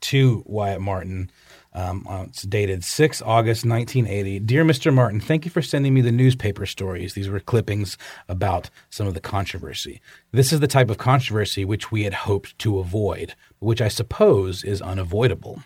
[0.00, 1.30] to Wyatt Martin.
[1.72, 4.40] Um, uh, it's dated 6 August 1980.
[4.40, 4.92] Dear Mr.
[4.92, 7.14] Martin, thank you for sending me the newspaper stories.
[7.14, 7.96] These were clippings
[8.28, 10.00] about some of the controversy.
[10.32, 14.64] This is the type of controversy which we had hoped to avoid, which I suppose
[14.64, 15.62] is unavoidable.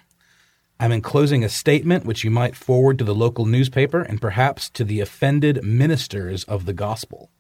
[0.79, 4.85] I'm enclosing a statement which you might forward to the local newspaper and perhaps to
[4.85, 7.31] the offended ministers of the gospel.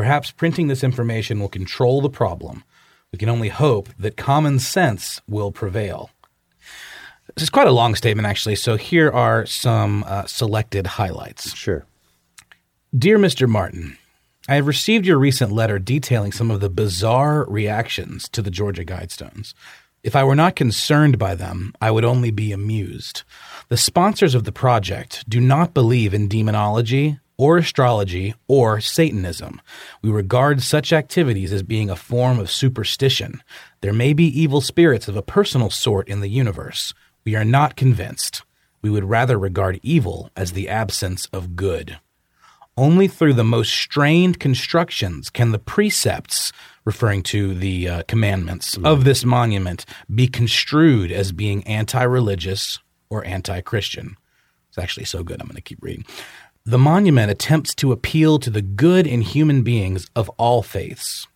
[0.00, 2.64] Perhaps printing this information will control the problem.
[3.12, 6.08] We can only hope that common sense will prevail.
[7.34, 11.54] This is quite a long statement, actually, so here are some uh, selected highlights.
[11.54, 11.84] Sure.
[12.96, 13.46] Dear Mr.
[13.46, 13.98] Martin,
[14.48, 18.86] I have received your recent letter detailing some of the bizarre reactions to the Georgia
[18.86, 19.52] Guidestones.
[20.02, 23.22] If I were not concerned by them, I would only be amused.
[23.68, 29.62] The sponsors of the project do not believe in demonology or astrology, or Satanism.
[30.02, 33.42] We regard such activities as being a form of superstition.
[33.80, 36.92] There may be evil spirits of a personal sort in the universe.
[37.24, 38.42] We are not convinced.
[38.82, 41.98] We would rather regard evil as the absence of good.
[42.76, 46.52] Only through the most strained constructions can the precepts,
[46.84, 53.24] referring to the uh, commandments of this monument, be construed as being anti religious or
[53.24, 54.18] anti Christian.
[54.70, 56.04] It's actually so good, I'm going to keep reading.
[56.66, 61.26] The monument attempts to appeal to the good in human beings of all faiths.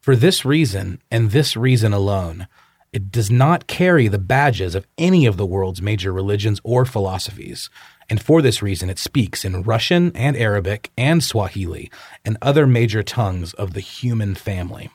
[0.00, 2.48] For this reason, and this reason alone,
[2.92, 7.68] it does not carry the badges of any of the world's major religions or philosophies.
[8.08, 11.90] And for this reason, it speaks in Russian and Arabic and Swahili
[12.24, 14.90] and other major tongues of the human family.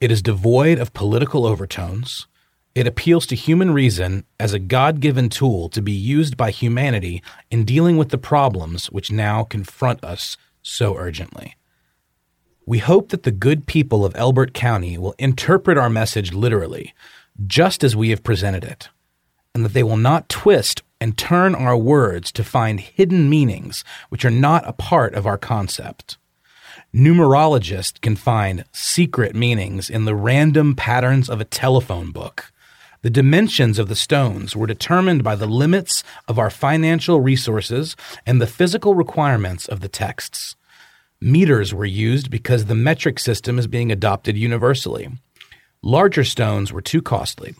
[0.00, 2.26] It is devoid of political overtones.
[2.74, 7.22] It appeals to human reason as a God given tool to be used by humanity
[7.48, 11.54] in dealing with the problems which now confront us so urgently.
[12.66, 16.94] We hope that the good people of Elbert County will interpret our message literally,
[17.46, 18.88] just as we have presented it,
[19.54, 24.24] and that they will not twist and turn our words to find hidden meanings which
[24.24, 26.16] are not a part of our concept.
[26.92, 32.50] Numerologists can find secret meanings in the random patterns of a telephone book
[33.04, 38.40] the dimensions of the stones were determined by the limits of our financial resources and
[38.40, 40.56] the physical requirements of the texts.
[41.20, 45.10] Meters were used because the metric system is being adopted universally.
[45.82, 47.54] Larger stones were too costly.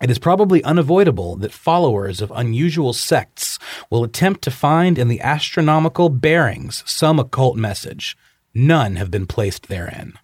[0.00, 3.58] It is probably unavoidable that followers of unusual sects
[3.90, 8.16] will attempt to find in the astronomical bearings some occult message.
[8.54, 10.14] None have been placed therein.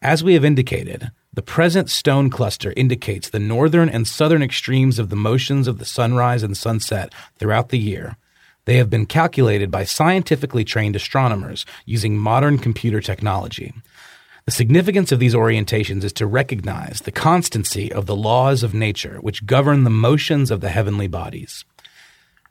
[0.00, 5.10] As we have indicated, the present stone cluster indicates the northern and southern extremes of
[5.10, 8.16] the motions of the sunrise and sunset throughout the year.
[8.64, 13.74] They have been calculated by scientifically trained astronomers using modern computer technology.
[14.46, 19.18] The significance of these orientations is to recognize the constancy of the laws of nature
[19.20, 21.66] which govern the motions of the heavenly bodies.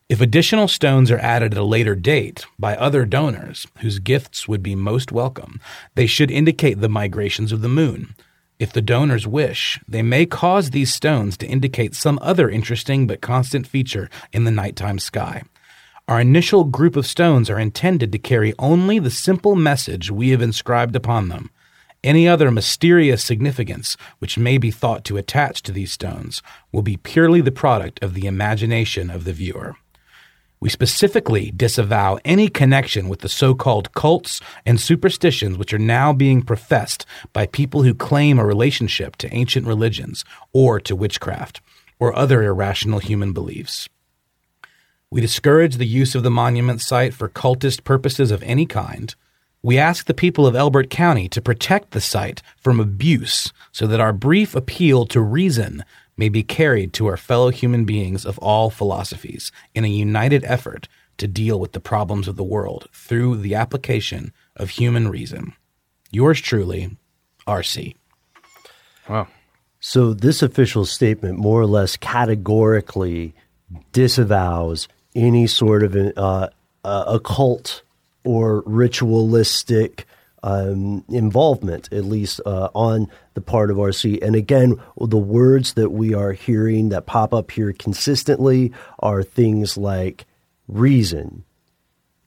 [0.08, 4.62] If additional stones are added at a later date by other donors whose gifts would
[4.62, 5.60] be most welcome,
[5.96, 8.14] they should indicate the migrations of the moon,
[8.58, 13.20] if the donors wish, they may cause these stones to indicate some other interesting but
[13.20, 15.42] constant feature in the nighttime sky.
[16.08, 20.40] Our initial group of stones are intended to carry only the simple message we have
[20.40, 21.50] inscribed upon them.
[22.04, 26.96] Any other mysterious significance which may be thought to attach to these stones will be
[26.96, 29.74] purely the product of the imagination of the viewer.
[30.58, 36.12] We specifically disavow any connection with the so called cults and superstitions which are now
[36.12, 41.60] being professed by people who claim a relationship to ancient religions or to witchcraft
[41.98, 43.88] or other irrational human beliefs.
[45.10, 49.14] We discourage the use of the monument site for cultist purposes of any kind.
[49.62, 54.00] We ask the people of Elbert County to protect the site from abuse so that
[54.00, 55.84] our brief appeal to reason
[56.16, 60.88] may be carried to our fellow human beings of all philosophies in a united effort
[61.18, 65.52] to deal with the problems of the world through the application of human reason.
[66.10, 66.96] Yours truly,
[67.46, 67.94] RC.
[69.08, 69.28] Wow.
[69.80, 73.34] So, this official statement more or less categorically
[73.92, 76.48] disavows any sort of an, uh,
[76.84, 77.82] uh, occult
[78.24, 80.06] or ritualistic
[80.46, 84.22] um, involvement, at least uh, on the part of RC.
[84.22, 89.76] And again, the words that we are hearing that pop up here consistently are things
[89.76, 90.24] like
[90.68, 91.44] reason,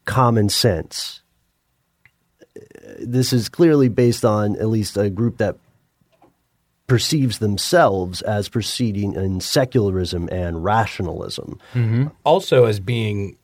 [0.03, 1.21] common sense.
[2.99, 5.55] This is clearly based on at least a group that
[6.87, 11.57] perceives themselves as proceeding in secularism and rationalism.
[11.73, 12.07] Mm-hmm.
[12.25, 13.37] Also, as being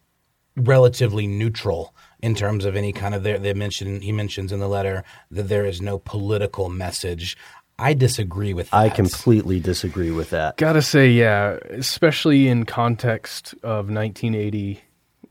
[0.58, 1.95] relatively neutral
[2.26, 5.44] in terms of any kind of there they mention he mentions in the letter that
[5.44, 7.38] there is no political message.
[7.78, 8.78] I disagree with that.
[8.78, 10.58] I completely disagree with that.
[10.58, 14.82] Gotta say, yeah, especially in context of 1980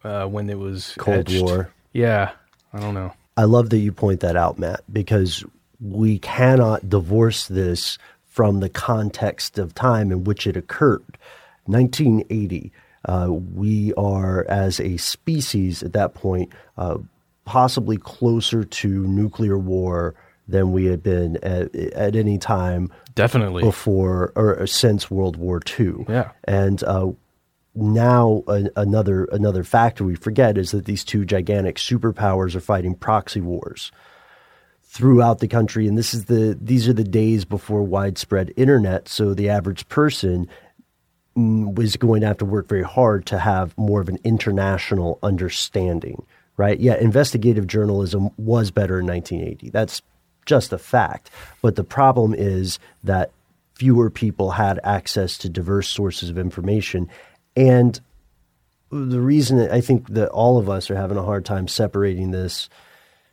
[0.04, 1.42] uh, when it was Cold etched.
[1.42, 1.72] War.
[1.92, 2.30] Yeah,
[2.72, 3.12] I don't know.
[3.37, 5.42] I love that you point that out, Matt, because
[5.80, 11.18] we cannot divorce this from the context of time in which it occurred.
[11.64, 12.70] 1980
[13.04, 16.98] uh, we are, as a species at that point, uh,
[17.44, 20.14] possibly closer to nuclear war
[20.48, 23.62] than we had been at, at any time definitely.
[23.62, 26.04] before or since World War II.
[26.08, 27.12] Yeah, and uh,
[27.74, 33.40] now another another factor we forget is that these two gigantic superpowers are fighting proxy
[33.40, 33.90] wars
[34.82, 35.88] throughout the country.
[35.88, 39.08] And this is the these are the days before widespread internet.
[39.08, 40.48] So the average person
[41.36, 46.24] was going to have to work very hard to have more of an international understanding,
[46.56, 46.78] right?
[46.78, 49.70] Yeah, investigative journalism was better in 1980.
[49.70, 50.02] That's
[50.46, 51.30] just a fact.
[51.62, 53.30] But the problem is that
[53.74, 57.08] fewer people had access to diverse sources of information.
[57.56, 58.00] And
[58.90, 62.68] the reason I think that all of us are having a hard time separating this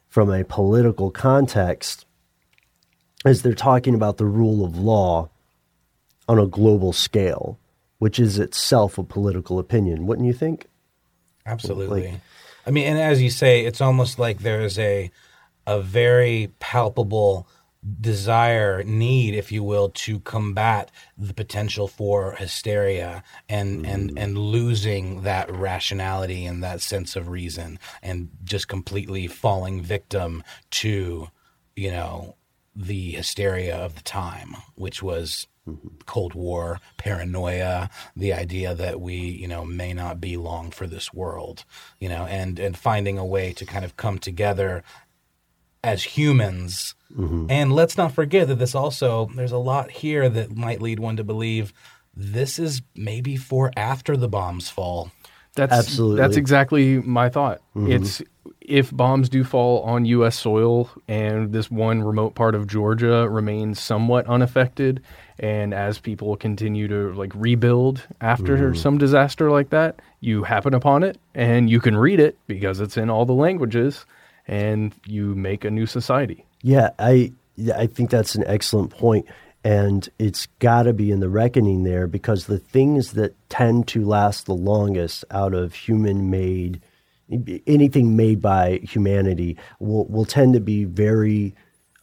[0.10, 2.06] from a political context
[3.26, 5.30] is they're talking about the rule of law
[6.28, 7.60] on a global scale,
[8.02, 10.66] which is itself a political opinion, wouldn't you think?
[11.46, 12.08] Absolutely.
[12.08, 12.20] Like-
[12.66, 15.12] I mean, and as you say, it's almost like there is a
[15.68, 17.48] a very palpable
[18.00, 23.92] desire, need, if you will, to combat the potential for hysteria and hmm.
[23.92, 30.42] and and losing that rationality and that sense of reason, and just completely falling victim
[30.72, 31.28] to,
[31.76, 32.36] you know,
[32.76, 35.46] the hysteria of the time, which was
[36.06, 41.14] Cold War, paranoia, the idea that we, you know, may not be long for this
[41.14, 41.66] world,
[42.00, 44.84] you know, and and finding a way to kind of come together
[45.84, 46.96] as humans.
[47.16, 47.48] Mm-hmm.
[47.50, 51.18] And let's not forget that this also there's a lot here that might lead one
[51.18, 51.74] to believe
[52.16, 55.12] this is maybe for after the bombs fall.
[55.56, 56.22] That's Absolutely.
[56.22, 57.60] That's exactly my thought.
[57.76, 57.92] Mm-hmm.
[57.92, 58.22] It's
[58.62, 60.40] if bombs do fall on U.S.
[60.40, 65.02] soil and this one remote part of Georgia remains somewhat unaffected,
[65.42, 71.02] and as people continue to like rebuild after some disaster like that, you happen upon
[71.04, 74.06] it and you can read it because it's in all the languages,
[74.48, 76.46] and you make a new society.
[76.62, 77.34] Yeah, I
[77.76, 79.26] I think that's an excellent point,
[79.64, 84.06] and it's got to be in the reckoning there because the things that tend to
[84.06, 86.82] last the longest out of human-made
[87.66, 91.56] anything made by humanity will will tend to be very.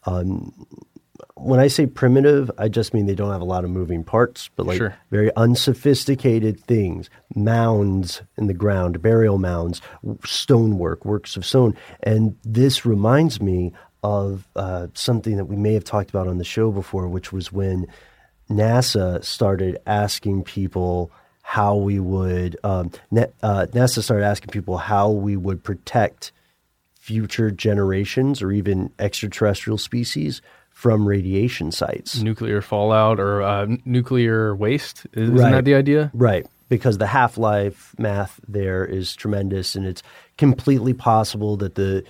[0.07, 0.53] Um,
[1.41, 4.51] when I say primitive, I just mean they don't have a lot of moving parts,
[4.57, 4.95] but like Sure.
[5.11, 9.81] very unsophisticated things, mounds in the ground, burial mounds,
[10.25, 11.77] stonework, works of stone.
[12.03, 13.73] And this reminds me
[14.03, 17.53] of uh, something that we may have talked about on the show before, which was
[17.53, 17.87] when
[18.51, 21.11] NASA started asking people
[21.43, 26.33] how we would, um, Na- uh, NASA started asking people how we would protect
[26.99, 30.43] future generations or even extraterrestrial species
[30.79, 32.23] from radiation sites.
[32.23, 35.51] Nuclear fallout or uh, nuclear waste isn't Right.
[35.51, 36.09] that the idea?
[36.15, 36.47] Right.
[36.69, 40.05] Because the half life math there is tremendous, and it's
[40.37, 42.05] completely possible that the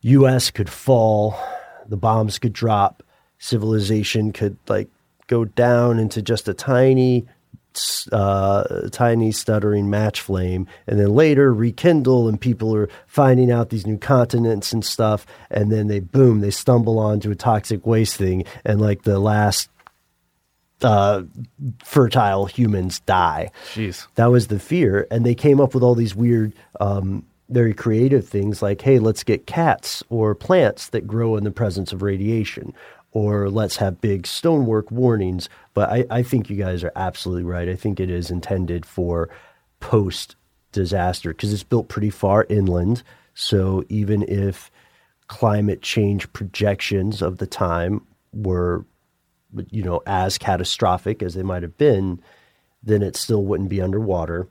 [0.00, 0.50] U.S.
[0.50, 1.38] could fall,
[1.86, 3.02] the bombs could drop,
[3.38, 4.88] civilization could like
[5.26, 7.26] go down into just a tiny,
[8.12, 13.86] uh, tiny stuttering match flame, and then later rekindle, and people are finding out these
[13.86, 18.44] new continents and stuff, and then they boom, they stumble onto a toxic waste thing,
[18.64, 19.68] and like the last
[20.82, 21.22] uh,
[21.84, 23.50] fertile humans die.
[23.74, 24.06] Jeez.
[24.16, 28.26] That was the fear, and they came up with all these weird, um, very creative
[28.26, 32.72] things like, "Hey, let's get cats or plants that grow in the presence of radiation."
[33.12, 35.48] Or let's have big stonework warnings.
[35.74, 37.68] But I, I think you guys are absolutely right.
[37.68, 39.28] I think it is intended for
[39.80, 40.36] post
[40.72, 43.02] disaster because it's built pretty far inland.
[43.34, 44.70] So even if
[45.28, 48.84] climate change projections of the time were
[49.70, 52.20] you know, as catastrophic as they might have been,
[52.82, 54.48] then it still wouldn't be underwater.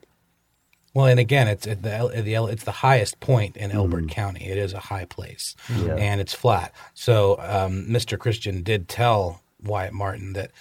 [0.94, 4.48] Well, and again, it's at the, the it's the highest point in Elbert County.
[4.50, 5.96] It is a high place, Yeah.
[5.96, 6.74] and it's flat.
[6.94, 8.20] So, um, Mr.
[8.20, 10.52] Christian did tell Wyatt Martin that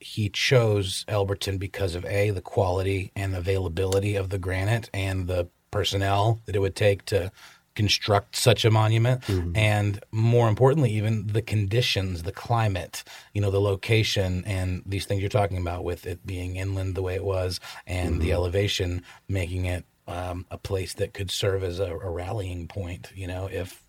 [0.00, 5.48] he chose Elberton because of a the quality and availability of the granite and the
[5.70, 7.32] personnel that it would take to
[7.78, 9.22] construct such a monument.
[9.54, 15.20] And more importantly even the conditions the climate you know the location and these things
[15.20, 19.64] you're talking about with it being inland the way it was and the elevation making
[19.64, 23.84] it um, a place that could serve as a, a rallying point you know if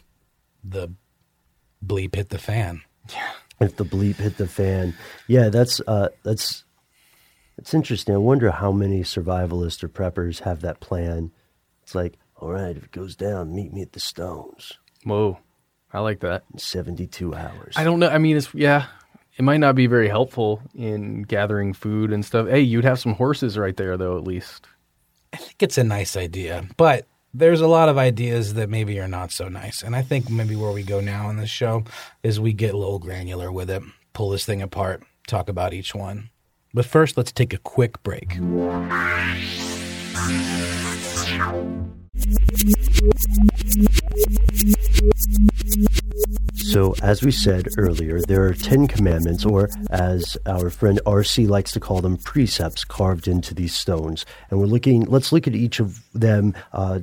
[0.63, 0.89] the
[1.85, 2.81] bleep hit the fan.
[3.09, 3.31] Yeah.
[3.59, 4.93] If the bleep hit the fan,
[5.27, 6.63] yeah, that's uh, that's
[7.57, 8.15] it's interesting.
[8.15, 11.31] I wonder how many survivalists or preppers have that plan.
[11.83, 14.73] It's like, all right, if it goes down, meet me at the Stones
[15.03, 15.37] Whoa.
[15.91, 16.43] I like that.
[16.53, 17.75] in seventy-two hours.
[17.75, 18.09] I don't know.
[18.09, 18.87] I mean, it's yeah.
[19.37, 22.47] It might not be very helpful in gathering food and stuff.
[22.47, 24.17] Hey, you'd have some horses right there, though.
[24.17, 24.67] At least.
[25.31, 29.07] I think it's a nice idea, but there's a lot of ideas that maybe are
[29.07, 29.83] not so nice.
[29.83, 31.83] And I think maybe where we go now in this show
[32.23, 33.83] is we get a little granular with it,
[34.13, 36.31] pull this thing apart, talk about each one.
[36.73, 38.37] But first, let's take a quick break.
[46.71, 51.71] So, as we said earlier, there are 10 commandments, or as our friend RC likes
[51.71, 54.25] to call them, precepts carved into these stones.
[54.49, 56.99] And we're looking, let's look at each of them uh,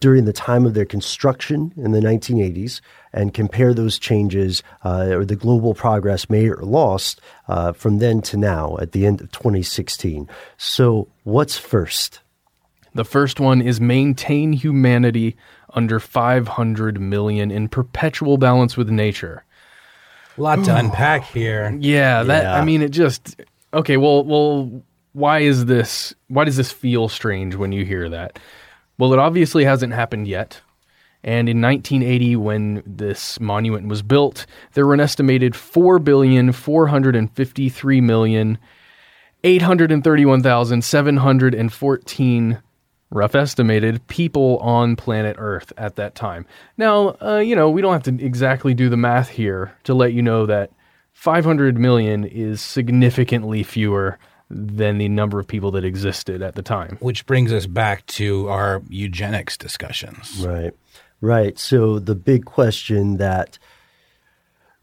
[0.00, 2.80] during the time of their construction in the 1980s
[3.12, 8.20] and compare those changes uh, or the global progress made or lost uh, from then
[8.20, 10.28] to now at the end of 2016.
[10.56, 12.20] So, what's first?
[12.94, 15.36] The first one is maintain humanity
[15.72, 19.44] under 500 million in perpetual balance with nature.
[20.38, 21.76] A lot to unpack here.
[21.80, 22.54] Yeah, that Yeah.
[22.54, 23.40] I mean it just
[23.72, 24.82] okay, well well
[25.12, 28.38] why is this why does this feel strange when you hear that?
[28.98, 30.60] Well, it obviously hasn't happened yet.
[31.24, 35.98] And in 1980 when this monument was built, there were an estimated 4
[43.14, 46.44] billion 453 million 831,714 rough estimated people on planet Earth at that time.
[46.76, 50.12] Now, uh, you know, we don't have to exactly do the math here to let
[50.12, 50.70] you know that
[51.12, 54.18] 500 million is significantly fewer
[54.50, 56.98] than the number of people that existed at the time.
[57.00, 60.44] Which brings us back to our eugenics discussions.
[60.44, 60.72] Right,
[61.20, 61.58] right.
[61.58, 63.58] So the big question that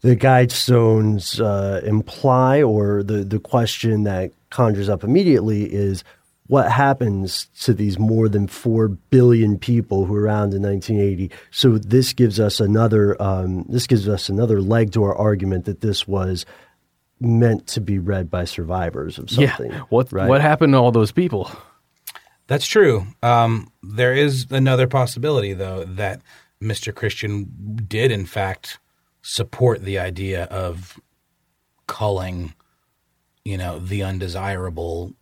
[0.00, 6.02] the guidestones uh, imply, or the, the question that conjures up immediately, is
[6.48, 11.78] what happens to these more than 4 billion people who were around in 1980 so
[11.78, 16.06] this gives us another um, this gives us another leg to our argument that this
[16.06, 16.44] was
[17.20, 19.80] meant to be read by survivors of something yeah.
[19.88, 20.28] What right?
[20.28, 21.50] what happened to all those people?
[22.52, 23.06] That's true.
[23.22, 26.20] Um, there is another possibility, though, that
[26.62, 26.94] Mr.
[26.94, 28.78] Christian did, in fact,
[29.22, 31.00] support the idea of
[31.86, 32.54] culling,
[33.44, 35.14] you know, the undesirable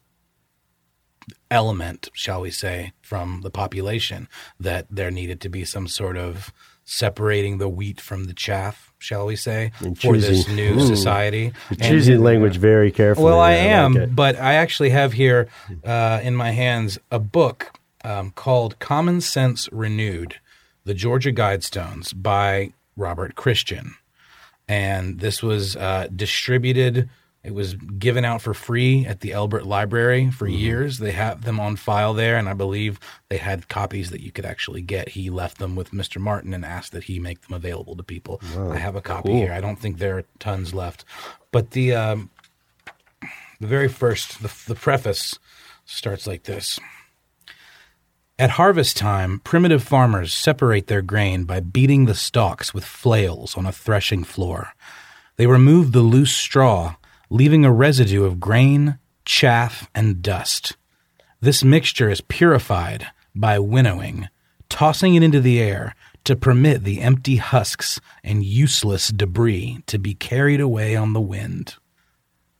[1.51, 4.29] element, shall we say, from the population,
[4.59, 6.53] that there needed to be some sort of
[6.85, 10.87] separating the wheat from the chaff, shall we say, And for this new Ooh.
[10.87, 11.53] society.
[11.69, 15.49] And- choosing language very carefully well, I there, am, like but I actually have here
[15.85, 20.41] uh, in my hands a book um, called Common Sense Renewed
[20.85, 23.95] The Georgia Guidestones by Robert Christian.
[24.67, 27.09] And this was uh, distributed,
[27.43, 30.99] it was given out for free at the Elbert Library for years.
[30.99, 34.45] They have them on file there, and I believe they had copies that you could
[34.45, 35.11] actually get.
[35.11, 36.21] He left them with Mr.
[36.21, 38.41] Martin and asked that he make them available to people.
[38.71, 39.53] I have a copy here.
[39.53, 41.05] I don't think there are tons left.
[41.51, 41.95] But the.
[41.95, 42.31] Um,
[43.61, 45.39] the very first, the, the preface
[45.85, 46.81] starts like this.
[48.39, 53.67] At harvest time, primitive farmers separate their grain by beating the stalks with flails on
[53.67, 54.73] a threshing floor.
[55.37, 56.97] They remove the loose straw,
[57.31, 60.77] leaving a residue of grain, chaff, and dust.
[61.41, 64.29] This mixture is purified by winnowing,
[64.69, 70.13] tossing it into the air to permit the empty husks and useless debris to be
[70.13, 71.77] carried away on the wind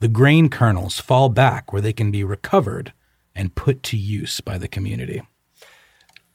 [0.01, 2.91] the grain kernels fall back where they can be recovered
[3.35, 5.21] and put to use by the community.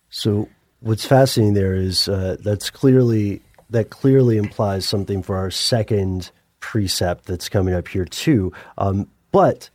[0.09, 0.49] So
[0.81, 6.31] what's fascinating there is uh, that's clearly that clearly implies something for our second
[6.67, 8.53] precept that's coming up here too.
[8.77, 9.71] Um, but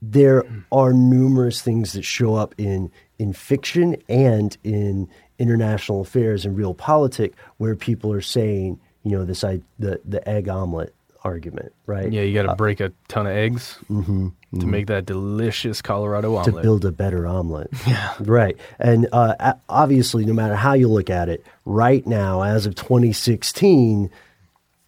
[0.00, 5.08] there are numerous things that show up in in fiction and in
[5.40, 10.26] international affairs and real politics where people are saying, you know, this I, the the
[10.28, 12.10] egg omelet argument, right?
[12.10, 14.32] Yeah, you got to break a ton of eggs to
[14.66, 16.54] make that delicious Colorado omelet.
[16.54, 17.68] to build a better omelet.
[17.86, 18.14] Yeah.
[18.20, 18.56] Right.
[18.78, 24.08] And uh, obviously, no matter how you look at it, right now, as of 2016,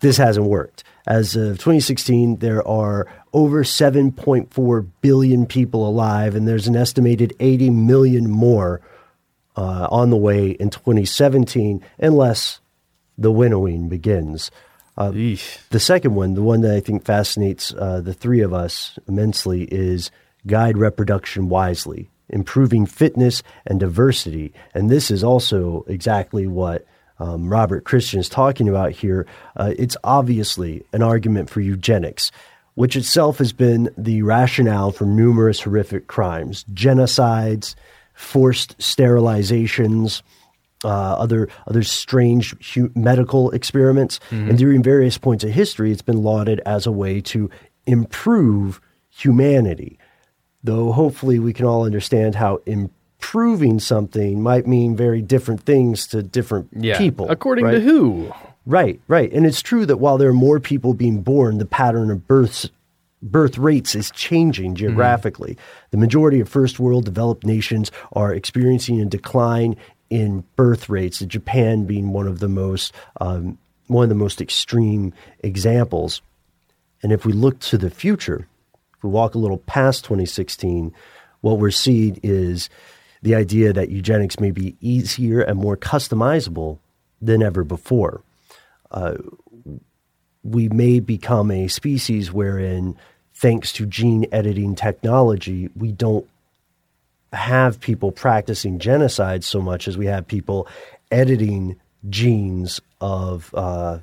[0.01, 0.85] this hasn't worked.
[1.07, 7.71] As of 2016, there are over 7.4 billion people alive, and there's an estimated 80
[7.71, 8.81] million more
[9.57, 12.61] uh, on the way in 2017, unless
[13.19, 14.51] the winnowing begins.
[14.97, 15.59] Eesh.
[15.71, 19.65] The second one, the one that I think fascinates uh, the three of us immensely,
[19.65, 20.11] is
[20.47, 24.53] guide reproduction wisely, improving fitness and diversity.
[24.75, 26.87] And this is also exactly what
[27.19, 29.27] um, Robert Christian is talking about here.
[29.57, 32.31] Uh, it's obviously an argument for eugenics,
[32.75, 37.75] which itself has been the rationale for numerous horrific crimes, genocides,
[38.15, 40.23] forced sterilizations
[40.85, 46.23] uh, other other strange hu- medical experiments, and during various points of history, it's been
[46.23, 47.51] lauded as a way to
[47.87, 49.99] improve humanity.
[50.65, 52.61] Though hopefully we can all understand how
[53.23, 56.99] improving something might mean very different things to different Yeah.
[56.99, 57.31] people.
[57.31, 57.75] According right?
[57.75, 58.33] to who?
[58.67, 59.33] Right, right.
[59.33, 62.69] And it's true that while there are more people being born, the pattern of births
[63.25, 65.57] birth rates is changing geographically.
[65.93, 69.77] The majority of first world developed nations are experiencing a decline
[70.11, 73.57] in birth rates, Japan being one of the most um,
[73.87, 75.15] one of the most extreme
[75.45, 76.21] examples.
[77.05, 78.49] And if we look to the future,
[78.97, 80.93] if we walk a little past 2016,
[81.41, 82.69] what we're seeing is
[83.23, 86.79] the idea that eugenics may be easier and more customizable
[87.21, 88.23] than ever before.
[88.91, 89.15] Uh,
[90.43, 92.97] we may become a species wherein,
[93.35, 96.29] thanks to gene editing technology, we don't
[97.33, 100.67] have people practicing genocide so much as we have people
[101.11, 101.77] editing
[102.11, 103.99] genes of uh,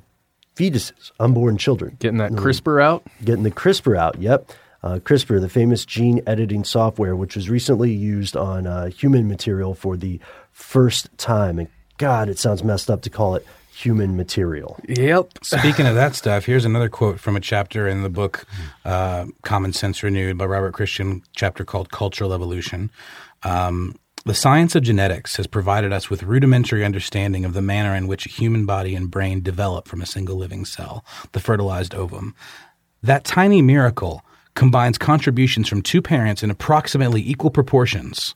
[0.56, 1.96] fetuses, unborn children.
[2.00, 3.02] Getting that CRISPR out?
[3.22, 4.50] Getting the CRISPR out, yep.
[4.82, 9.74] Uh, CRISPR, the famous gene editing software, which was recently used on uh, human material
[9.74, 10.20] for the
[10.52, 11.58] first time.
[11.58, 11.68] And
[11.98, 14.78] God, it sounds messed up to call it human material.
[14.88, 15.38] Yep.
[15.42, 18.46] Speaking of that stuff, here's another quote from a chapter in the book
[18.84, 22.90] uh, Common Sense Renewed by Robert Christian, chapter called Cultural Evolution.
[23.42, 23.94] Um,
[24.26, 28.26] the science of genetics has provided us with rudimentary understanding of the manner in which
[28.26, 32.34] a human body and brain develop from a single living cell, the fertilized ovum.
[33.02, 34.22] That tiny miracle
[34.54, 38.34] combines contributions from two parents in approximately equal proportions.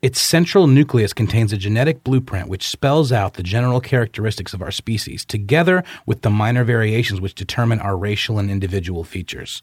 [0.00, 4.70] Its central nucleus contains a genetic blueprint which spells out the general characteristics of our
[4.70, 9.62] species, together with the minor variations which determine our racial and individual features.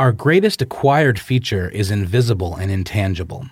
[0.00, 3.46] Our greatest acquired feature is invisible and intangible.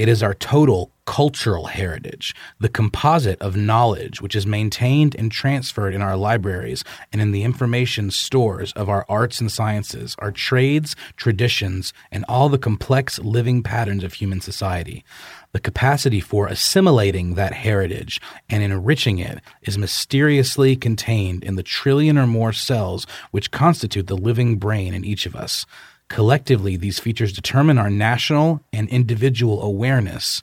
[0.00, 5.94] It is our total cultural heritage, the composite of knowledge which is maintained and transferred
[5.94, 6.82] in our libraries
[7.12, 12.48] and in the information stores of our arts and sciences, our trades, traditions, and all
[12.48, 15.04] the complex living patterns of human society.
[15.52, 22.16] The capacity for assimilating that heritage and enriching it is mysteriously contained in the trillion
[22.16, 25.66] or more cells which constitute the living brain in each of us.
[26.10, 30.42] Collectively, these features determine our national and individual awareness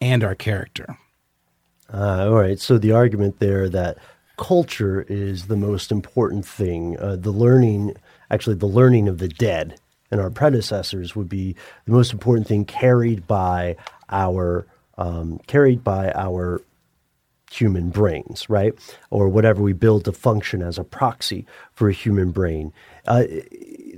[0.00, 0.96] and our character.
[1.92, 2.60] Uh, all right.
[2.60, 3.98] So the argument there that
[4.36, 7.96] culture is the most important thing, uh, the learning,
[8.30, 9.78] actually, the learning of the dead
[10.12, 11.56] and our predecessors would be
[11.86, 13.76] the most important thing carried by
[14.10, 16.62] our um, carried by our
[17.50, 18.74] human brains, right?
[19.10, 22.72] Or whatever we build to function as a proxy for a human brain.
[23.06, 23.24] Uh,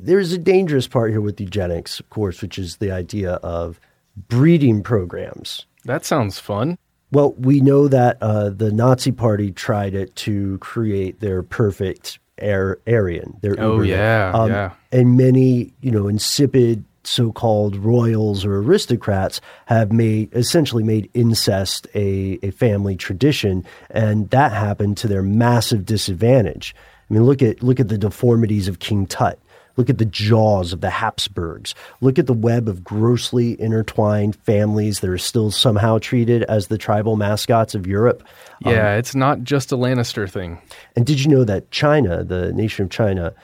[0.02, 3.80] there's a dangerous part here with eugenics, of course, which is the idea of
[4.28, 5.66] breeding programs.
[5.84, 6.76] That sounds fun.
[7.10, 12.78] Well, we know that uh, the Nazi Party tried it to create their perfect Air,
[12.86, 13.38] Aryan.
[13.40, 13.84] Their oh Uber.
[13.84, 14.72] yeah, um, yeah.
[14.90, 22.38] And many, you know, insipid so-called royals or aristocrats have made essentially made incest a,
[22.42, 26.74] a family tradition, and that happened to their massive disadvantage.
[27.10, 29.38] I mean, look at look at the deformities of King Tut.
[29.76, 31.74] Look at the jaws of the Habsburgs.
[32.00, 36.78] Look at the web of grossly intertwined families that are still somehow treated as the
[36.78, 38.22] tribal mascots of Europe.
[38.60, 40.60] Yeah, um, it's not just a Lannister thing.
[40.96, 43.34] And did you know that China, the nation of China,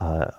[0.00, 0.30] uh,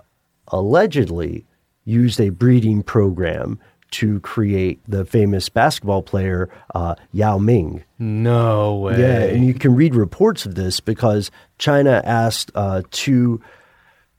[0.48, 1.44] allegedly
[1.84, 3.58] used a breeding program
[3.90, 7.84] to create the famous basketball player uh, Yao Ming.
[7.98, 9.00] No way.
[9.00, 13.40] Yeah, and you can read reports of this because China asked uh, two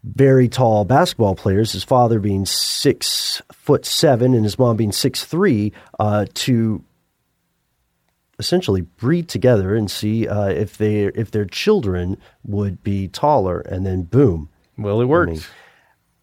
[0.03, 5.25] very tall basketball players, his father being six foot seven and his mom being six
[5.25, 6.83] three, uh, to
[8.39, 13.85] essentially breed together and see uh, if they if their children would be taller, and
[13.85, 14.49] then boom.
[14.77, 15.29] Well, it worked.
[15.29, 15.43] I mean,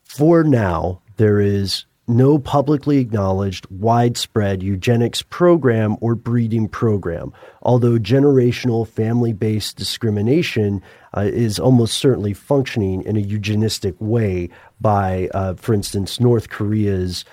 [0.04, 8.86] for now, there is no publicly acknowledged widespread eugenics program or breeding program, although generational
[8.86, 10.82] family based discrimination
[11.16, 14.48] uh, is almost certainly functioning in a eugenistic way
[14.80, 17.24] by, uh, for instance, North Korea's.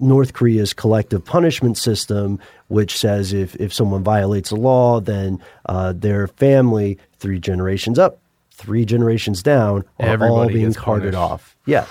[0.00, 2.38] North Korea's collective punishment system,
[2.68, 8.20] which says if, if someone violates a law, then uh, their family, three generations up,
[8.52, 11.18] three generations down, are Everybody all being carted punished.
[11.18, 11.56] off.
[11.66, 11.84] Yeah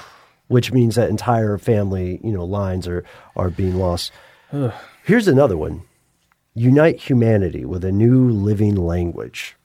[0.48, 3.04] which means that entire family, you know, lines are
[3.36, 4.12] are being lost.
[5.04, 5.84] Here's another one:
[6.54, 9.57] unite humanity with a new living language.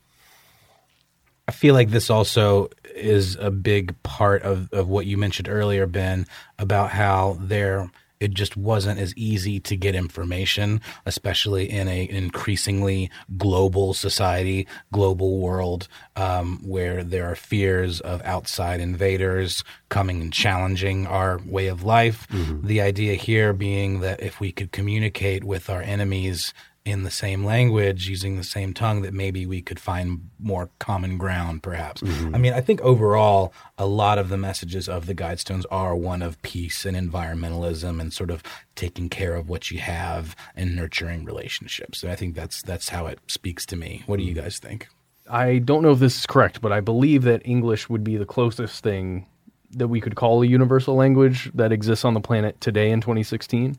[1.48, 5.86] I feel like this also is a big part of, of what you mentioned earlier,
[5.86, 6.26] Ben,
[6.58, 7.90] about how there
[8.22, 14.68] it just wasn't as easy to get information, especially in a, an increasingly global society,
[14.92, 21.66] global world, um, where there are fears of outside invaders coming and challenging our way
[21.66, 22.28] of life.
[22.28, 22.64] Mm-hmm.
[22.64, 27.44] The idea here being that if we could communicate with our enemies in the same
[27.44, 32.02] language, using the same tongue, that maybe we could find more common ground, perhaps.
[32.02, 32.34] Mm-hmm.
[32.34, 36.22] I mean, I think overall, a lot of the messages of the Guidestones are one
[36.22, 38.42] of peace and environmentalism and sort of
[38.74, 42.02] taking care of what you have and nurturing relationships.
[42.02, 44.02] And I think that's that's how it speaks to me.
[44.06, 44.42] What do you mm.
[44.42, 44.88] guys think?
[45.30, 48.26] I don't know if this is correct, but I believe that English would be the
[48.26, 49.26] closest thing
[49.70, 53.76] that we could call a universal language that exists on the planet today in 2016.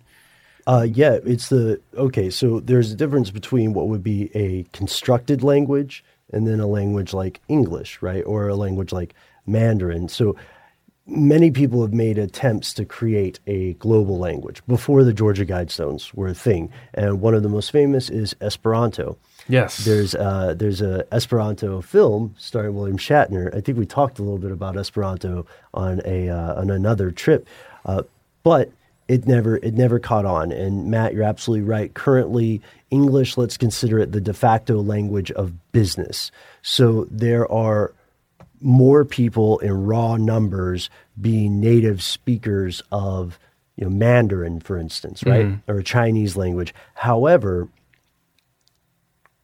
[0.65, 2.29] Uh, yeah, it's the okay.
[2.29, 7.13] So there's a difference between what would be a constructed language and then a language
[7.13, 9.13] like English, right, or a language like
[9.45, 10.07] Mandarin.
[10.07, 10.35] So
[11.05, 16.29] many people have made attempts to create a global language before the Georgia Guidestones were
[16.29, 19.17] a thing, and one of the most famous is Esperanto.
[19.49, 19.83] Yes.
[19.83, 23.53] There's uh, there's a Esperanto film starring William Shatner.
[23.55, 27.47] I think we talked a little bit about Esperanto on a uh, on another trip,
[27.85, 28.03] uh,
[28.43, 28.71] but
[29.07, 30.51] it never it never caught on.
[30.51, 31.93] And Matt, you're absolutely right.
[31.93, 36.31] Currently, English, let's consider it the de facto language of business.
[36.61, 37.93] So there are
[38.61, 40.89] more people in raw numbers
[41.19, 43.37] being native speakers of
[43.75, 45.49] you know Mandarin, for instance, mm-hmm.
[45.51, 46.73] right, or Chinese language.
[46.93, 47.67] However,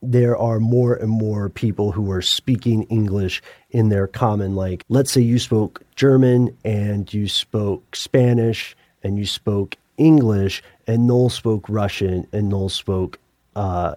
[0.01, 5.11] there are more and more people who are speaking English in their common, like, let's
[5.11, 11.67] say you spoke German and you spoke Spanish and you spoke English, and Noel spoke
[11.67, 13.19] Russian and Noel spoke
[13.55, 13.95] uh,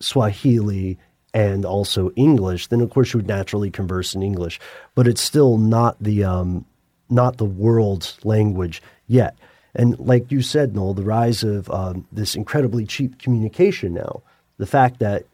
[0.00, 0.98] Swahili
[1.32, 4.60] and also English, then of course you would naturally converse in English.
[4.94, 6.64] But it's still not the um,
[7.10, 9.36] not the world's language yet.
[9.74, 14.22] And like you said, Noel, the rise of um, this incredibly cheap communication now,
[14.56, 15.24] the fact that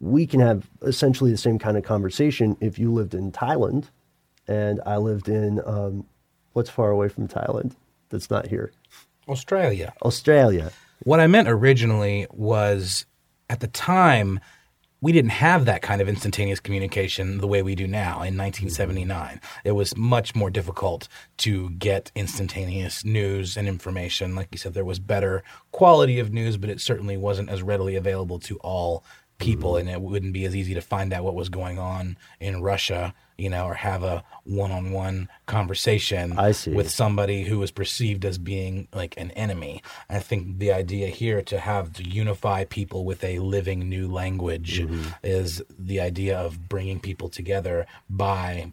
[0.00, 3.86] we can have essentially the same kind of conversation if you lived in Thailand
[4.46, 6.06] and I lived in um,
[6.56, 7.72] what's far away from Thailand
[8.08, 8.72] that's not here,
[9.28, 9.92] Australia.
[10.02, 10.72] Australia.
[11.04, 13.04] What I meant originally was
[13.50, 14.40] at the time,
[15.02, 19.40] we didn't have that kind of instantaneous communication the way we do now in 1979.
[19.64, 24.34] It was much more difficult to get instantaneous news and information.
[24.34, 25.42] Like you said, there was better
[25.72, 29.04] quality of news, but it certainly wasn't as readily available to all
[29.38, 29.88] people, mm-hmm.
[29.88, 33.12] and it wouldn't be as easy to find out what was going on in Russia,
[33.38, 36.36] you know, or have a one-on-one conversation
[36.74, 39.82] with somebody who is perceived as being like an enemy.
[40.08, 44.80] I think the idea here to have to unify people with a living new language
[44.80, 45.10] mm-hmm.
[45.22, 48.72] is the idea of bringing people together by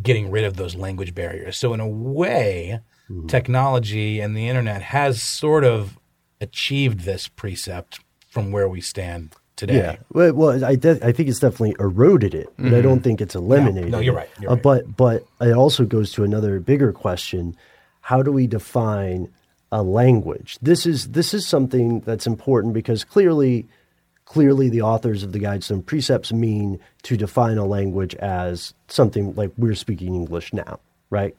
[0.00, 1.56] getting rid of those language barriers.
[1.56, 2.80] So in a way,
[3.10, 3.26] mm-hmm.
[3.26, 5.98] technology and the internet has sort of
[6.40, 9.34] achieved this precept from where we stand
[9.66, 9.76] today.
[9.76, 13.20] Yeah, well, well I, de- I think it's definitely eroded it, but I don't think
[13.20, 13.90] it's eliminated.
[13.92, 14.62] no, you're right, you're Uh, right.
[14.62, 17.56] But but it also goes to another bigger question:
[18.00, 19.28] How do we define
[19.70, 20.58] a language?
[20.60, 23.66] This is this is something that's important because clearly,
[24.24, 29.52] clearly, the authors of the Guidestone Precepts mean to define a language as something like
[29.56, 31.36] we're speaking English now, right?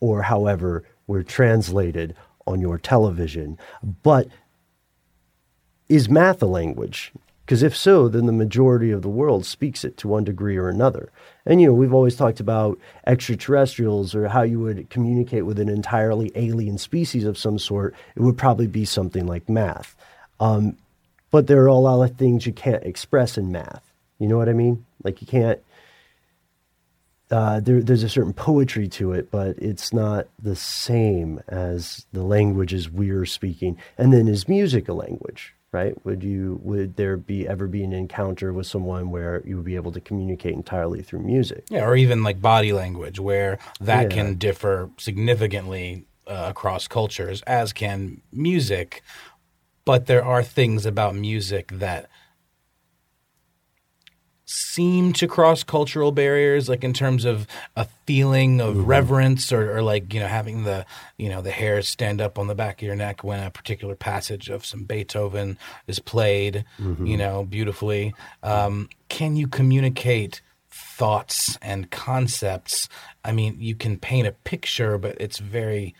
[0.00, 2.14] Or however we're translated
[2.46, 3.56] on your television,
[4.02, 4.28] but
[5.88, 7.12] is math a language?
[7.44, 10.68] Because if so, then the majority of the world speaks it to one degree or
[10.68, 11.10] another.
[11.44, 15.68] And you know, we've always talked about extraterrestrials or how you would communicate with an
[15.68, 17.94] entirely alien species of some sort.
[18.16, 19.94] It would probably be something like math.
[20.40, 20.78] Um,
[21.30, 23.92] but there are a lot of things you can't express in math.
[24.18, 24.86] You know what I mean?
[25.02, 25.60] Like you can't.
[27.30, 32.22] Uh, there, there's a certain poetry to it, but it's not the same as the
[32.22, 33.76] languages we're speaking.
[33.98, 35.54] And then is music a language?
[35.74, 35.92] Right?
[36.04, 39.74] Would you would there be ever be an encounter with someone where you would be
[39.74, 41.64] able to communicate entirely through music?
[41.68, 44.08] Yeah, or even like body language, where that Yeah.
[44.10, 49.02] can differ significantly uh, across cultures, as can music.
[49.84, 52.08] But there are things about music that
[54.46, 59.82] seem to cross cultural barriers, like in terms of a feeling of reverence, or, or
[59.82, 60.84] like you know having the
[61.16, 63.94] you know the hair stand up on the back of your neck when a particular
[63.94, 66.64] passage of some Beethoven is played,
[67.06, 68.14] you know, beautifully.
[68.42, 70.40] Um, can you communicate?
[70.96, 72.88] thoughts and concepts.
[73.24, 75.94] I mean, you can paint a picture, but it's very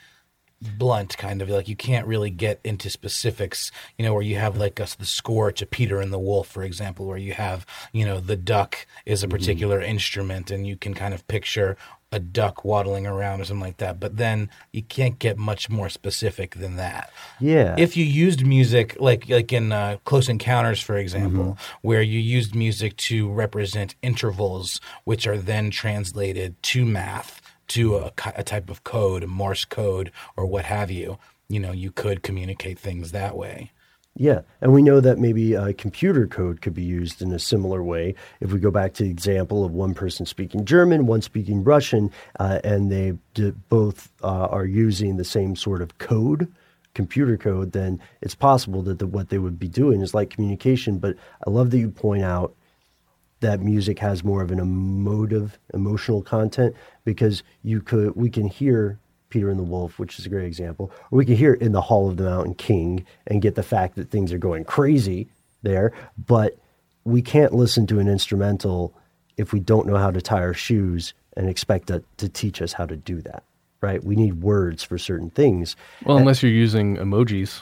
[0.79, 4.57] blunt kind of like you can't really get into specifics you know where you have
[4.57, 8.05] like a, the score to peter and the wolf for example where you have you
[8.05, 11.77] know the duck is a particular instrument and you can kind of picture
[12.13, 15.89] a duck waddling around or something like that but then you can't get much more
[15.89, 17.11] specific than that.
[17.41, 17.75] Yeah.
[17.77, 22.55] if you used music like like in uh, Close Encounters, for example, where you used
[22.55, 28.85] music to represent intervals, which are then translated to math, to a, a type of
[28.85, 31.19] code, a Morse code, or what have you.
[31.49, 33.71] You know, you could communicate things that way.
[34.17, 37.83] Yeah, and we know that maybe uh, computer code could be used in a similar
[37.83, 38.15] way.
[38.41, 42.13] If we go back to the example of one person speaking German, one speaking Russian,
[42.39, 46.53] uh, and they d- both uh, are using the same sort of code,
[46.95, 50.99] computer code, then it's possible that the, what they would be doing is like communication.
[50.99, 52.55] But I love that you point out
[53.45, 56.75] that music has more of an emotive, emotional content
[57.05, 60.91] because you could we can hear Peter and the Wolf, which is a great example,
[61.11, 63.97] or we can hear in the Hall of the Mountain King and get the fact
[63.97, 65.29] that things are going crazy
[65.63, 65.93] there,
[66.27, 66.57] but
[67.05, 68.95] we can't listen to an instrumental
[69.37, 72.73] if we don't know how to tie our shoes and expect it to teach us
[72.73, 73.43] how to do that.
[73.83, 74.03] Right?
[74.03, 75.77] We need words for certain things.
[76.07, 77.61] Well, unless you're using emojis,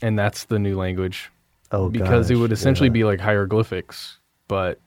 [0.00, 1.32] and that's the new language.
[1.72, 2.92] Oh, because it would essentially yeah.
[2.92, 4.78] be like hieroglyphics, but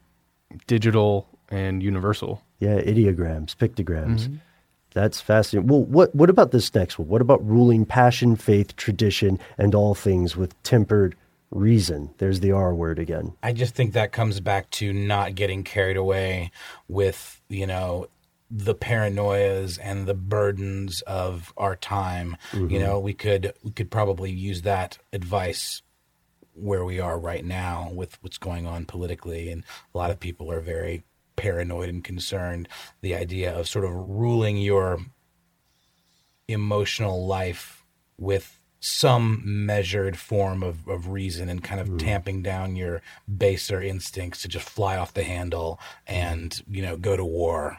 [0.67, 2.43] digital and universal.
[2.59, 4.21] Yeah, ideograms, pictograms.
[4.21, 4.35] Mm-hmm.
[4.93, 5.67] That's fascinating.
[5.67, 7.07] Well, what what about this next one?
[7.07, 11.15] What about ruling passion, faith, tradition, and all things with tempered
[11.51, 12.09] reason?
[12.17, 13.33] There's the R word again.
[13.43, 16.51] I just think that comes back to not getting carried away
[16.87, 18.07] with, you know,
[18.49, 22.37] the paranoias and the burdens of our time.
[22.53, 25.83] You know, we could we could probably use that advice
[26.57, 30.51] where we are right now with what's going on politically and a lot of people
[30.51, 31.03] are very
[31.35, 32.67] paranoid and concerned.
[33.01, 34.99] The idea of sort of ruling your
[36.47, 37.85] emotional life
[38.17, 41.97] with some measured form of, of reason and kind of hmm.
[41.97, 43.01] tamping down your
[43.37, 47.77] baser instincts to just fly off the handle and you know go to war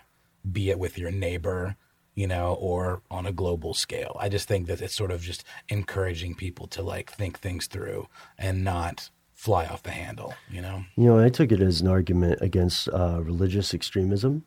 [0.51, 1.77] be it with your neighbor
[2.19, 5.45] you know or on a global scale i just think that it's sort of just
[5.69, 10.85] encouraging people to like think things through and not fly off the handle you know
[10.97, 14.45] You know, I took it as an argument against uh, religious extremism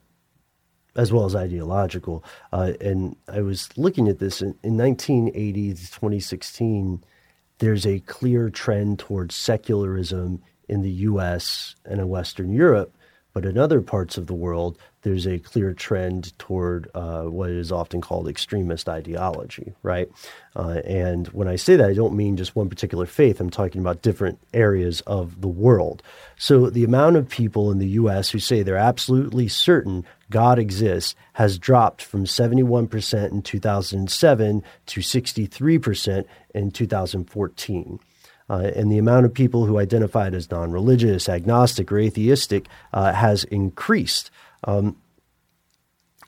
[0.95, 2.23] as well as ideological.
[2.51, 7.03] Uh, and I was looking at this in, in 1980 to 2016,
[7.59, 12.93] there's a clear trend towards secularism in the US and in Western Europe.
[13.33, 17.71] But in other parts of the world, there's a clear trend toward uh, what is
[17.71, 20.09] often called extremist ideology, right?
[20.55, 23.39] Uh, and when I say that, I don't mean just one particular faith.
[23.39, 26.03] I'm talking about different areas of the world.
[26.37, 28.29] So the amount of people in the U.S.
[28.29, 36.25] who say they're absolutely certain God exists has dropped from 71% in 2007 to 63%
[36.53, 37.99] in 2014.
[38.49, 43.13] Uh, and the amount of people who identified as non religious, agnostic, or atheistic uh,
[43.13, 44.29] has increased.
[44.63, 44.97] Um,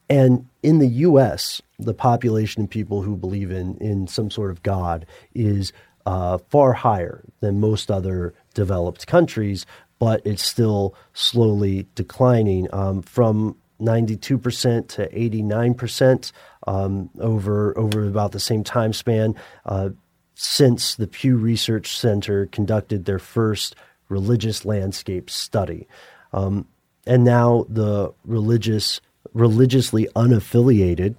[0.09, 4.63] and in the US, the population of people who believe in, in some sort of
[4.63, 5.73] God is
[6.05, 9.65] uh, far higher than most other developed countries,
[9.99, 16.31] but it's still slowly declining um, from 92% to 89%
[16.67, 19.36] um, over, over about the same time span.
[19.65, 19.89] Uh,
[20.36, 23.75] since the Pew Research Center conducted their first
[24.09, 25.88] religious landscape study.
[26.34, 26.67] Um,
[27.05, 29.01] and now the religious,
[29.33, 31.15] religiously unaffiliated,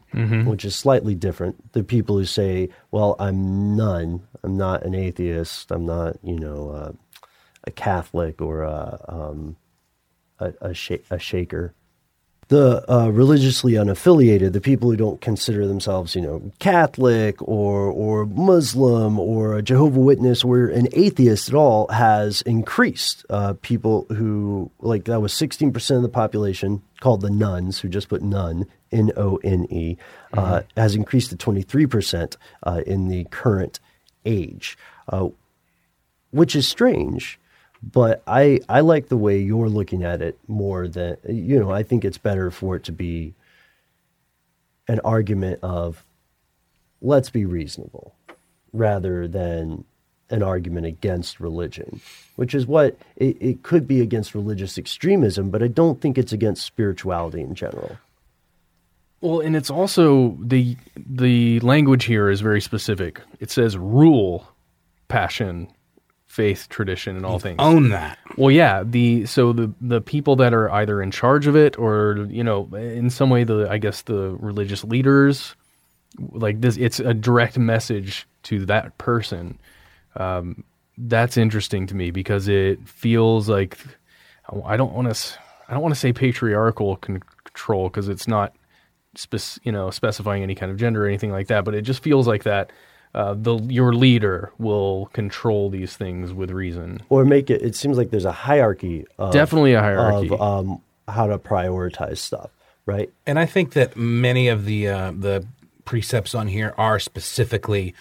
[0.47, 5.71] which is slightly different, the people who say, well, I'm none, I'm not an atheist,
[5.71, 6.93] I'm not, you know, uh,
[7.65, 9.57] a Catholic or a, um,
[10.39, 11.75] a, a, sh- a shaker
[12.49, 18.27] the uh, religiously unaffiliated, the people who don't consider themselves, you know, Catholic or or
[18.27, 23.25] Muslim or a Jehovah Witness or an atheist at all, has increased.
[23.31, 27.89] Uh, people who like that was sixteen percent of the population called the nones, who
[27.89, 29.97] just put none N O N E,
[30.35, 33.81] uh, has increased to twenty three percent uh, in the current
[34.27, 34.77] age,
[35.09, 35.29] uh,
[36.31, 37.39] which is strange
[37.93, 41.83] but I, I like the way you're looking at it more than you know i
[41.83, 43.35] think it's better for it to be
[44.89, 46.05] an argument of
[47.03, 48.15] let's be reasonable
[48.73, 49.85] rather than
[50.31, 52.01] an argument against religion
[52.37, 56.33] which is what it, it could be against religious extremism but i don't think it's
[56.33, 57.99] against spirituality in general
[59.21, 63.21] Well, and it's also the the language here is very specific.
[63.41, 64.47] It says rule,
[65.09, 65.69] passion,
[66.35, 67.57] faith, tradition, and all things.
[67.61, 71.55] own that Well, yeah, the so the the people that are either in charge of
[71.55, 75.55] it or you know in some way the I guess the religious leaders
[76.19, 79.59] like this it's a direct message to that person.
[80.17, 80.65] Um,
[80.99, 83.79] that's interesting to me because it feels like
[84.65, 88.55] I don't want to I don't want to say patriarchal control because it's not
[89.17, 92.03] spec- you know specifying any kind of gender or anything like that, but it just
[92.03, 92.73] feels like that.
[93.15, 97.01] Uh, the your leader will control these things with reason.
[97.09, 100.31] or make it it seems like there's a hierarchy of, Definitely a hierarchy.
[100.31, 102.51] of um, how to prioritize stuff
[102.87, 105.47] right And I think that many of the uh, the
[105.85, 107.95] precepts on here are specifically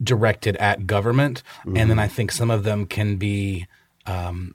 [0.00, 3.66] directed at government, and then I think some of them can be
[4.06, 4.54] um,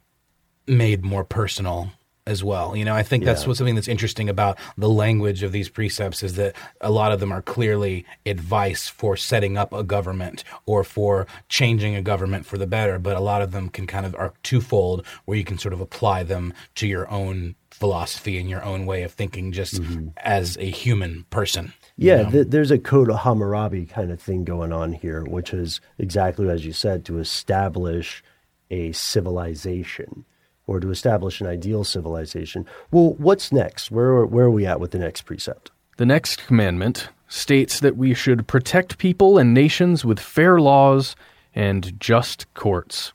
[0.65, 1.91] made more personal
[2.25, 2.75] as well.
[2.75, 3.47] You know, I think that's Yeah.
[3.49, 7.19] what's something that's interesting about the language of these precepts is that a lot of
[7.19, 12.57] them are clearly advice for setting up a government or for changing a government for
[12.57, 15.57] the better, but a lot of them can kind of are twofold where you can
[15.57, 19.81] sort of apply them to your own philosophy and your own way of thinking just
[19.81, 20.07] mm-hmm.
[20.17, 21.73] as a human person.
[21.97, 22.31] you Yeah, know?
[22.31, 26.47] th- there's a code of Hammurabi kind of thing going on here, which is exactly
[26.49, 28.23] as you said to establish
[28.71, 30.23] a civilization
[30.67, 32.65] or to establish an ideal civilization.
[32.91, 33.91] Well, what's next?
[33.91, 35.71] Where where are we at with the next precept?
[35.97, 41.15] The next commandment states that we should protect people and nations with fair laws
[41.55, 43.13] and just courts.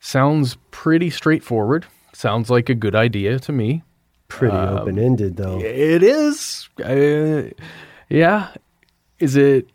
[0.00, 1.86] Sounds pretty straightforward.
[2.12, 3.82] Sounds like a good idea to me.
[4.28, 5.58] Pretty Um, open ended though.
[5.60, 6.68] It is.
[6.84, 7.50] Uh,
[8.08, 8.48] yeah.
[9.18, 9.68] Is it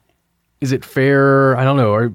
[0.60, 1.56] is it fair?
[1.58, 1.92] I don't know.
[1.92, 2.14] Or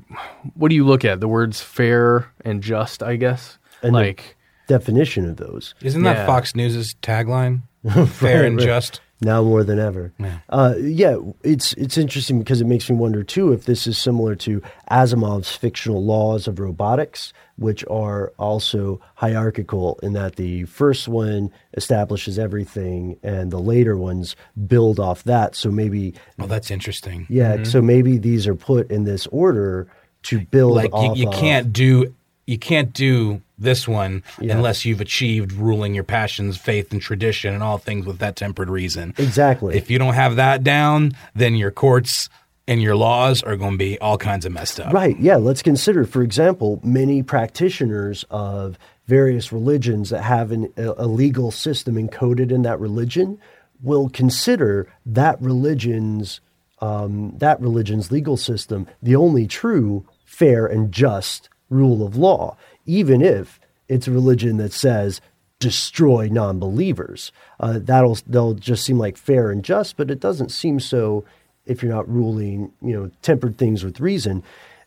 [0.55, 1.21] what do you look at?
[1.21, 3.59] The words fair and just, I guess.
[3.83, 4.37] And like
[4.69, 6.27] Definition of those Isn't that Yeah.
[6.27, 7.63] Fox News' tagline?
[8.09, 8.65] Fair and right.
[8.65, 9.01] just.
[9.21, 10.13] now more than ever.
[10.19, 10.39] Yeah.
[10.49, 14.35] Uh, yeah, it's it's interesting because it makes me wonder too if this is similar
[14.37, 21.51] to Asimov's fictional laws of robotics, which are also hierarchical in that the first one
[21.75, 24.37] establishes everything and the later ones
[24.67, 25.55] build off that.
[25.57, 27.27] So maybe Oh, that's interesting.
[27.29, 29.89] yeah, so maybe these are put in this order
[30.25, 32.15] to build like you, off you of- can't do
[32.47, 34.55] you can't do this one Yeah.
[34.57, 38.69] unless you've achieved ruling your passions, faith, and tradition, and all things with that tempered
[38.71, 39.15] reason.
[39.19, 39.77] exactly.
[39.77, 42.29] If you don't have that down, then your courts
[42.69, 44.93] and your laws are going to be all kinds of messed up.
[44.93, 45.19] Right.
[45.19, 45.37] Yeah.
[45.37, 51.51] Let's consider, for example, many practitioners of various religions that have an, a, a legal
[51.51, 53.39] system encoded in that religion
[53.83, 56.41] will consider that religion's
[56.81, 62.57] um, that religion's legal system the only true, fair, and just rule of law,
[62.87, 63.59] even if
[63.89, 65.21] it's a religion that says
[65.59, 67.33] destroy non-believers.
[67.61, 71.25] Uh, that'll they'll just seem like fair and just, but it doesn't seem so
[71.67, 74.43] if you're not ruling, you know, tempered things with reason.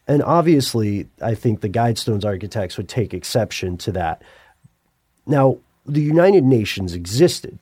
[0.07, 4.21] And obviously, I think the Guidestones architects would take exception to that.
[5.25, 7.57] Now, the United Nations existed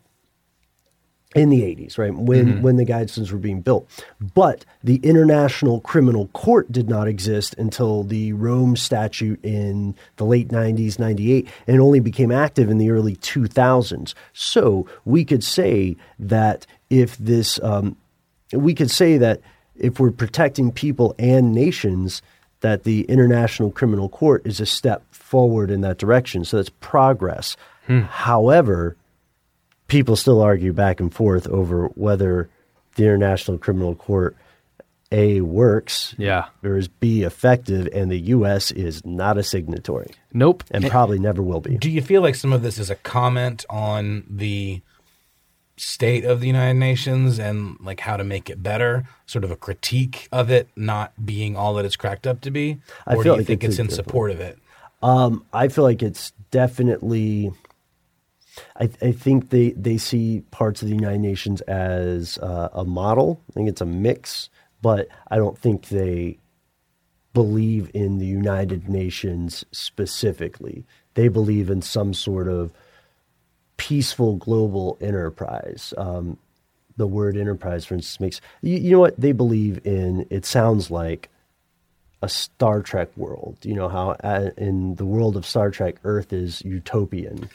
[1.36, 2.14] in the 80s, right?
[2.14, 3.90] When when the Guidestones were being built.
[4.34, 10.50] But the International Criminal Court did not exist until the Rome Statute in the late
[10.50, 14.14] 90s, 98, and only became active in the early 2000s.
[14.34, 17.96] So we could say that if this, um,
[18.52, 19.42] we could say that
[19.76, 22.22] if we're protecting people and nations,
[22.62, 26.46] that the International Criminal Court is a step forward in that direction.
[26.46, 27.58] So that's progress.
[28.04, 28.96] However,
[29.94, 32.50] people still argue back and forth over whether
[32.96, 34.36] the International Criminal Court
[35.12, 36.46] A works Yeah.
[36.64, 38.72] or is B effective, and the U.S.
[38.72, 40.64] is not a signatory Nope.
[40.72, 41.78] and probably never will be.
[41.78, 44.82] Do you feel like some of this is a comment on the
[45.78, 49.56] state of the United Nations and like how to make it better, sort of a
[49.56, 53.24] critique of it not being all that it's cracked up to be, I or feel
[53.24, 54.60] do you like think it's it's in different- support of it?
[55.02, 57.52] Um, I feel like it's definitely.
[58.80, 63.42] I, I think they, they see parts of the United Nations as uh, a model.
[63.50, 64.50] I think it's a mix,
[64.82, 66.38] but I don't think they
[67.34, 70.86] believe in the United Nations specifically.
[71.16, 72.72] They believe in some sort of
[73.78, 75.94] peaceful global enterprise.
[75.98, 76.38] Um,
[76.96, 80.28] the word enterprise, for instance, makes you, you know what they believe in.
[80.30, 81.30] It sounds like
[82.22, 83.58] a Star Trek world.
[83.64, 87.50] You know how uh, in the world of Star Trek, Earth is utopian.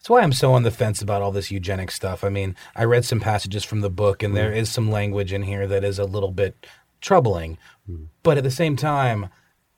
[0.00, 2.24] That's why I'm so on the fence about all this eugenic stuff.
[2.24, 4.56] I mean, I read some passages from the book, and there mm.
[4.56, 6.66] is some language in here that is a little bit
[7.02, 7.58] troubling.
[7.88, 8.06] Mm.
[8.22, 9.28] But at the same time,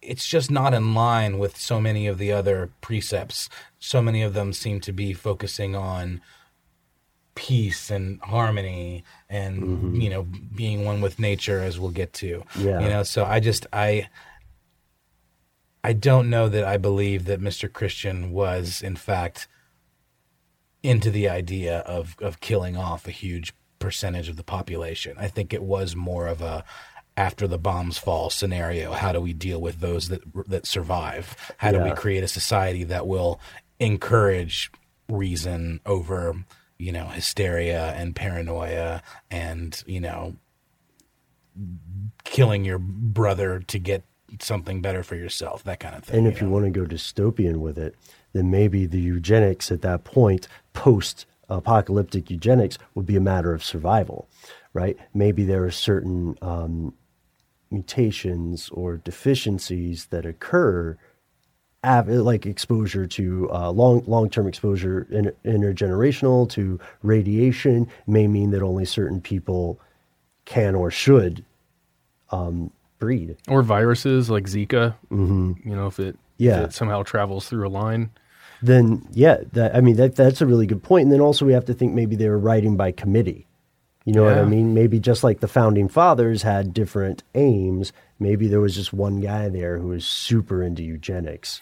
[0.00, 3.48] it's just not in line with so many of the other precepts.
[3.80, 6.20] So many of them seem to be focusing on
[7.34, 10.00] peace and harmony and mm-hmm.
[10.00, 12.78] you know being one with nature as we'll get to Yeah.
[12.80, 14.10] you know so i just i
[15.82, 19.48] i don't know that i believe that mr christian was in fact
[20.82, 25.16] into the idea of of killing off a huge percentage of the population.
[25.18, 26.64] I think it was more of a
[27.16, 28.92] after the bombs fall scenario.
[28.92, 31.36] How do we deal with those that that survive?
[31.58, 33.40] How do we create a society that will
[33.80, 34.70] encourage
[35.08, 36.44] reason over
[36.78, 40.36] you know hysteria and paranoia and you know
[42.24, 44.04] killing your brother to get
[44.40, 46.54] something better for yourself that kind of thing And if you know?
[46.54, 47.94] want to go dystopian with it,
[48.32, 53.62] then maybe the eugenics at that point, post apocalyptic eugenics, would be a matter of
[53.64, 54.26] survival,
[54.72, 54.96] right?
[55.12, 56.94] Maybe there are certain um,
[57.70, 60.96] mutations or deficiencies that occur
[61.84, 68.50] av- like exposure to uh, long long term exposure in, intergenerational to radiation may mean
[68.50, 69.80] that only certain people
[70.44, 71.44] can or should
[72.30, 73.36] um, breed.
[73.48, 74.94] Or viruses like Zika.
[75.10, 75.68] Mm-hmm.
[75.68, 76.60] You know, if it, Yeah.
[76.62, 78.10] if it somehow travels through a line.
[78.62, 81.04] Then yeah, that I mean that that's a really good point.
[81.04, 83.46] And then also we have to think maybe they were writing by committee.
[84.04, 84.74] You know what I mean?
[84.74, 89.48] Maybe just like the founding fathers had different aims, maybe there was just one guy
[89.48, 91.60] there who was super into eugenics.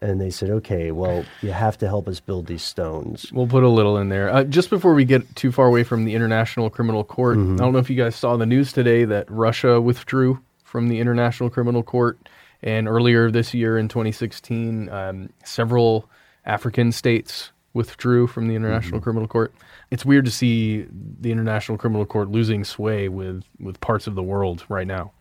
[0.00, 3.32] And they said, okay, well, you have to help us build these stones.
[3.32, 4.30] We'll put a little in there.
[4.30, 7.72] Uh, just before we get too far away from the International Criminal Court, I don't
[7.72, 11.82] know if you guys saw the news today that Russia withdrew from the International Criminal
[11.82, 12.18] Court.
[12.62, 16.08] And earlier this year in 2016, um, several
[16.48, 19.52] African states withdrew from the International Criminal Court.
[19.90, 24.22] It's weird to see the International Criminal Court losing sway with, with parts of the
[24.22, 25.12] world right now.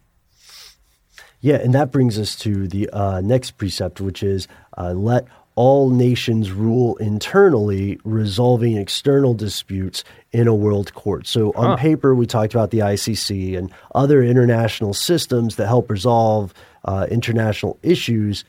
[1.41, 4.47] Yeah, and that brings us to the uh, next precept, which is
[4.77, 5.25] uh, let
[5.55, 11.27] all nations rule internally, resolving external disputes in a world court.
[11.27, 11.75] So, on Huh.
[11.77, 16.53] paper, we talked about the ICC and other international systems that help resolve
[16.85, 18.45] uh, international issues.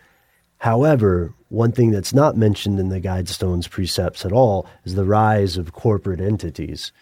[0.59, 5.57] However, one thing that's not mentioned in the Guidestones precepts at all is the rise
[5.57, 6.93] of corporate entities.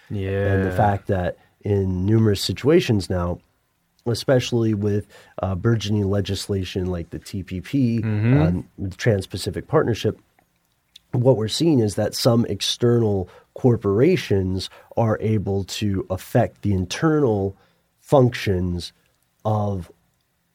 [0.54, 3.40] And the fact that in numerous situations now,
[4.06, 5.06] especially with
[5.42, 8.04] uh, burgeoning legislation like the TPP,
[8.46, 10.20] um, the Trans Pacific Partnership,
[11.12, 17.56] what we're seeing is that some external corporations are able to affect the internal
[18.00, 18.92] functions
[19.44, 19.90] of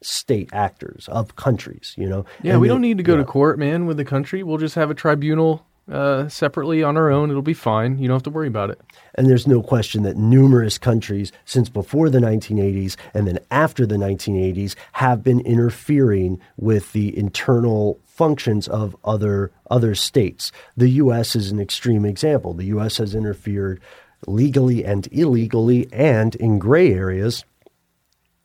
[0.02, 2.26] state actors, of countries, you know?
[2.42, 3.20] Yeah, And we don't need to go yeah.
[3.20, 4.44] to court, man, with the country.
[4.44, 7.30] We'll just have a tribunal uh, separately on our own.
[7.30, 7.98] It'll be fine.
[7.98, 8.80] You don't have to worry about it.
[9.16, 13.96] And there's no question that numerous countries, since before the 1980s and then after the
[13.96, 20.52] 1980s, have been interfering with the internal functions of other other states.
[20.78, 21.36] The U.S.
[21.36, 22.54] is an extreme example.
[22.54, 22.98] The U.S.
[22.98, 23.82] has interfered
[24.28, 27.44] legally and illegally, and in gray areas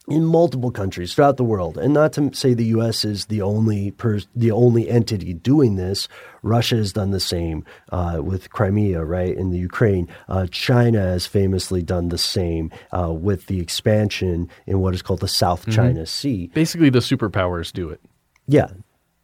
[0.09, 1.77] in multiple countries throughout the world.
[1.77, 3.05] And not to say the U.S.
[3.05, 6.09] is the only per- the only entity doing this.
[6.43, 10.09] Russia has done the same uh, with Crimea, right, in the Ukraine.
[10.29, 15.21] Uh, China has famously done the same uh, with the expansion in what is called
[15.21, 16.51] the South China Sea.
[16.55, 18.01] Basically, the superpowers do it.
[18.47, 18.69] Yeah,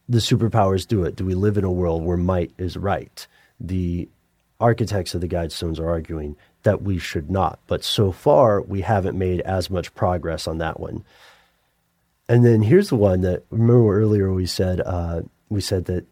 [0.09, 1.15] the superpowers do it.
[1.15, 3.25] Do we live in a world where might is right?
[3.57, 4.09] The
[4.59, 7.59] architects of the Guidestones are arguing that we should not.
[7.67, 11.03] But so far, we haven't made as much progress on that one.
[12.27, 16.05] And then here's the one that remember earlier we said uh, we said that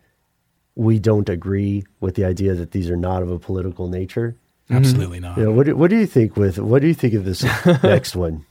[0.76, 4.36] we don't agree with the idea that these are not of a political nature.
[4.70, 5.38] Absolutely not.
[5.38, 7.44] You know, what do, what do you think with what do you think of this
[7.84, 8.46] next one?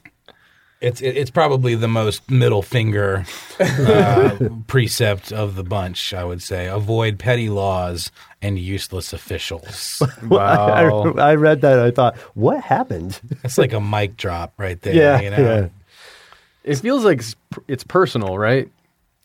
[0.81, 3.27] It's it's probably the most middle finger
[3.59, 6.15] uh, precept of the bunch.
[6.15, 8.11] I would say avoid petty laws
[8.43, 10.03] and useless officials.
[10.23, 11.15] Wow.
[11.17, 11.79] I, I read that.
[11.79, 13.21] I thought, what happened?
[13.43, 14.95] That's like a mic drop right there.
[14.95, 15.37] Yeah, you know?
[15.39, 15.69] yeah.
[16.63, 17.35] it feels like it's,
[17.67, 18.69] it's personal, right?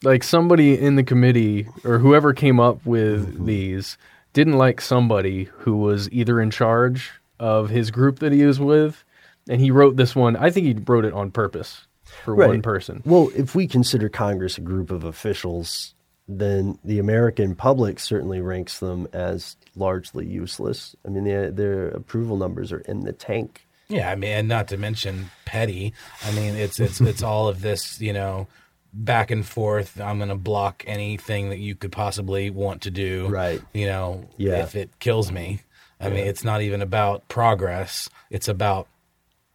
[0.03, 3.45] Like somebody in the committee or whoever came up with mm-hmm.
[3.45, 3.97] these
[4.33, 9.03] didn't like somebody who was either in charge of his group that he was with,
[9.49, 10.35] and he wrote this one.
[10.35, 11.87] I think he wrote it on purpose
[12.23, 13.01] for one person.
[13.05, 15.94] Well, if we consider Congress a group of officials,
[16.27, 20.95] then the American public certainly ranks them as largely useless.
[21.05, 23.67] I mean, their, their approval numbers are in the tank.
[23.87, 25.93] Yeah, I mean, and not to mention petty.
[26.23, 28.47] I mean, it's it's it's all of this, you know,
[28.93, 30.01] back and forth.
[30.01, 33.27] I'm going to block anything that you could possibly want to do.
[33.27, 33.61] Right.
[33.73, 34.63] You know, Yeah.
[34.63, 35.61] if it kills me.
[35.99, 38.09] I mean, it's not even about progress.
[38.31, 38.87] It's about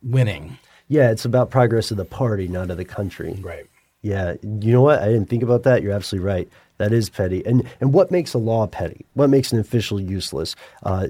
[0.02, 0.58] winning.
[0.88, 3.36] Yeah, it's about progress of the party, not of the country.
[3.40, 3.66] Right.
[4.03, 5.01] Yeah, you know what?
[5.01, 5.82] I didn't think about that.
[5.82, 6.48] You're absolutely right.
[6.78, 7.44] That is petty.
[7.44, 9.05] And and what makes a law petty?
[9.14, 10.57] What makes an official useless?
[10.82, 11.09] Uh,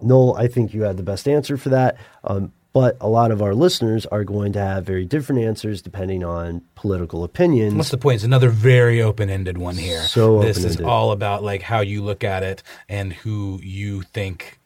[0.00, 1.98] Noel, I think you had the best answer for that.
[2.24, 6.22] Um, but a lot of our listeners are going to have very different answers depending
[6.22, 7.74] on political opinions.
[7.74, 8.16] What's the point?
[8.16, 10.02] It's another very open-ended one here.
[10.02, 10.86] So this is open-ended.
[10.86, 14.60] all about like how you look at it and who you think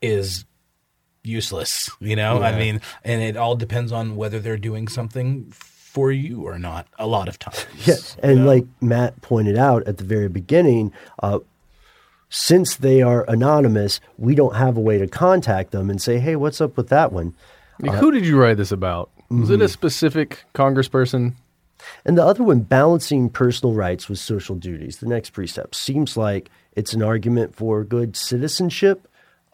[0.00, 0.44] is
[1.24, 1.90] useless.
[2.00, 5.52] You know, I mean, and it all depends on whether they're doing something
[5.88, 6.86] for you or not.
[6.98, 7.66] A lot of times.
[7.84, 11.38] Yeah, and like Matt pointed out at the very beginning, uh,
[12.28, 16.36] since they are anonymous, we don't have a way to contact them and say, "Hey,
[16.36, 17.34] what's up with that one?"
[17.80, 19.10] Like, who did you write this about?
[19.30, 21.34] Was it a specific congressperson?
[22.04, 24.98] And the other one, balancing personal rights with social duties.
[24.98, 29.07] The next precept seems like it's an argument for good citizenship.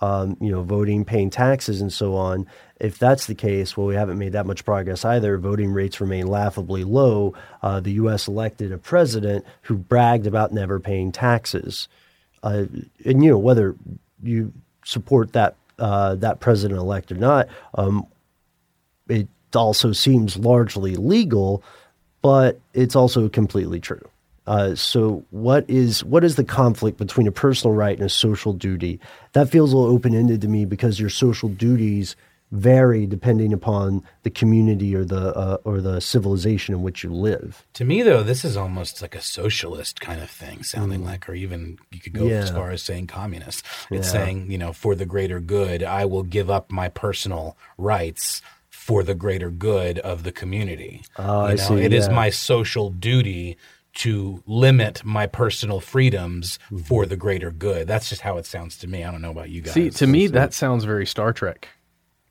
[0.04, 2.46] Um, you know, voting, paying taxes, and so on.
[2.78, 5.38] If that's the case, well, we haven't made that much progress either.
[5.38, 7.32] Voting rates remain laughably low.
[7.62, 8.28] Uh, the U.S.
[8.28, 11.88] elected a president who bragged about never paying taxes,
[12.42, 12.66] uh,
[13.06, 13.74] and you know whether
[14.22, 14.52] you
[14.84, 18.06] support that uh, that president elect or not, um,
[19.08, 19.26] it
[19.56, 21.62] also seems largely legal,
[22.20, 24.06] but it's also completely true.
[24.46, 28.52] Uh, so what is what is the conflict between a personal right and a social
[28.52, 29.00] duty?
[29.32, 32.16] That feels a little open ended to me because your social duties
[32.52, 37.66] vary depending upon the community or the uh, or the civilization in which you live.
[37.74, 41.06] To me, though, this is almost like a socialist kind of thing, sounding mm.
[41.06, 42.36] like, or even you could go yeah.
[42.36, 43.64] as far as saying communist.
[43.90, 44.24] It's yeah.
[44.24, 48.40] saying, you know, for the greater good, I will give up my personal rights
[48.70, 51.02] for the greater good of the community.
[51.16, 51.74] Oh, you know, I see.
[51.80, 51.98] It yeah.
[51.98, 53.56] is my social duty
[53.94, 56.78] to limit my personal freedoms mm-hmm.
[56.78, 57.86] for the greater good.
[57.86, 59.04] That's just how it sounds to me.
[59.04, 59.74] I don't know about you guys.
[59.74, 61.68] See, to me, that sounds very Star Trek.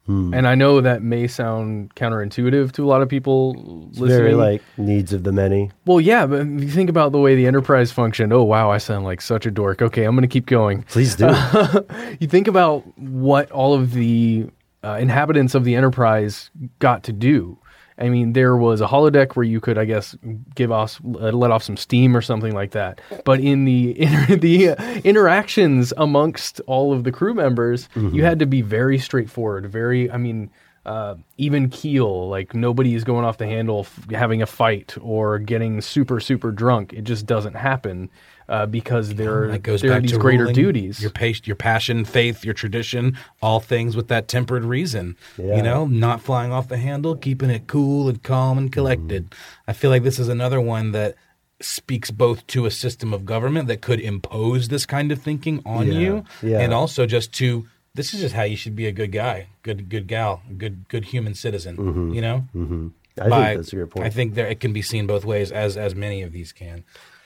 [0.05, 0.33] Hmm.
[0.33, 4.19] And I know that may sound counterintuitive to a lot of people it's listening.
[4.19, 5.71] Very like needs of the many.
[5.85, 8.33] Well, yeah, but you think about the way the Enterprise functioned.
[8.33, 9.81] Oh, wow, I sound like such a dork.
[9.81, 10.83] Okay, I'm going to keep going.
[10.83, 11.27] Please do.
[12.19, 14.47] you think about what all of the
[14.83, 17.57] uh, inhabitants of the Enterprise got to do.
[17.97, 20.15] I mean, there was a holodeck where you could, I guess,
[20.55, 23.01] give off, let off some steam or something like that.
[23.23, 23.93] But in the
[24.29, 28.15] the uh, interactions amongst all of the crew members, mm-hmm.
[28.15, 30.49] you had to be very straightforward, very, I mean,
[30.85, 32.29] uh, even keel.
[32.29, 36.51] Like nobody is going off the handle, f- having a fight or getting super super
[36.51, 36.93] drunk.
[36.93, 38.09] It just doesn't happen
[38.49, 41.01] uh, because there, that goes there are these greater ruling duties.
[41.01, 45.15] Your, pa- your passion, faith, your tradition, all things with that tempered reason.
[45.37, 45.57] Yeah.
[45.57, 49.29] You know, not flying off the handle, keeping it cool and calm and collected.
[49.29, 49.37] Mm.
[49.67, 51.15] I feel like this is another one that
[51.61, 55.87] speaks both to a system of government that could impose this kind of thinking on
[55.87, 55.99] yeah.
[55.99, 56.59] you, yeah.
[56.59, 59.87] and also just to this is just how you should be a good guy, good
[59.89, 61.77] good gal, good good human citizen.
[61.77, 62.13] Mm-hmm.
[62.13, 62.47] You know.
[62.55, 62.87] Mm-hmm.
[63.21, 64.07] I By, think that's a good point.
[64.07, 66.83] I think there it can be seen both ways, as as many of these can.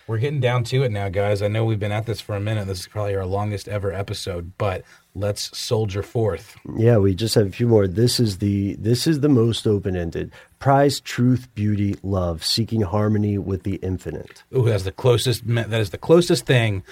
[0.07, 1.41] We're getting down to it now, guys.
[1.41, 2.65] I know we've been at this for a minute.
[2.65, 4.83] This is probably our longest ever episode, but
[5.13, 6.55] let's soldier forth.
[6.77, 7.87] Yeah, we just have a few more.
[7.87, 10.31] This is the this is the most open ended.
[10.59, 14.43] Prize truth, beauty, love, seeking harmony with the infinite.
[14.55, 15.45] Ooh, that's the closest.
[15.45, 16.83] That is the closest thing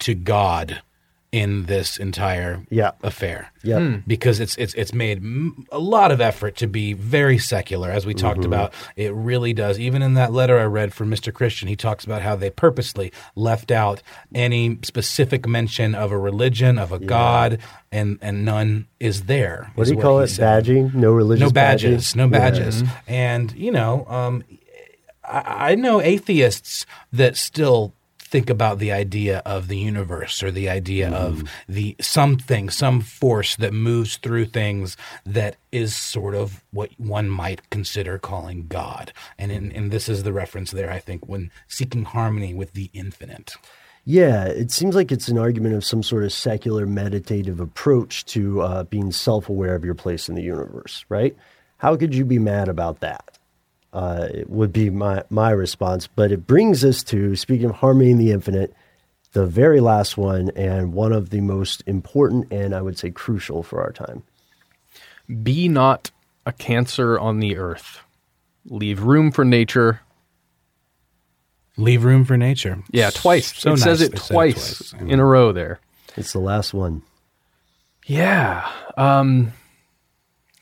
[0.00, 0.82] to God
[1.30, 2.92] in this entire yeah.
[3.02, 3.52] affair.
[3.62, 3.96] Yeah, hmm.
[4.06, 5.22] because it's it's it's made
[5.70, 8.52] a lot of effort to be very secular, as we talked mm-hmm.
[8.52, 8.72] about.
[8.96, 9.78] It really does.
[9.78, 11.32] Even in that letter I read from Mr.
[11.32, 14.02] Christian, he talks about how they purposely left out
[14.34, 17.06] any specific mention of a religion, of a yeah.
[17.06, 17.58] god,
[17.92, 19.70] and and none is there.
[19.74, 20.28] What is do you call it?
[20.28, 20.64] Said.
[20.64, 20.94] Badging?
[20.94, 21.42] No religious.
[21.42, 22.12] No badges.
[22.12, 22.16] Badging?
[22.16, 22.82] No badges.
[22.82, 22.90] Yeah.
[23.06, 24.06] And you know.
[24.08, 24.44] Um,
[25.24, 27.92] I, I know atheists that still
[28.28, 31.14] think about the idea of the universe or the idea mm.
[31.14, 37.30] of the something, some force that moves through things that is sort of what one
[37.30, 39.12] might consider calling God.
[39.38, 42.90] And in, and this is the reference there, I think, when seeking harmony with the
[42.92, 43.56] infinite.
[44.04, 48.62] Yeah, it seems like it's an argument of some sort of secular meditative approach to
[48.62, 51.36] uh, being self aware of your place in the universe, right?
[51.78, 53.37] How could you be mad about that?
[53.98, 56.06] Uh, would be my, my response.
[56.06, 58.72] But it brings us to, speaking of harmony in the infinite,
[59.32, 63.64] the very last one and one of the most important and I would say crucial
[63.64, 64.22] for our time.
[65.42, 66.12] Be not
[66.46, 67.98] a cancer on the earth.
[68.66, 70.00] Leave room for nature.
[71.76, 72.84] Leave room for nature.
[72.92, 73.52] Yeah, twice.
[73.56, 75.80] So it nice says it twice, it twice in a row there.
[76.16, 77.02] It's the last one.
[78.06, 78.70] Yeah.
[78.96, 79.52] Um,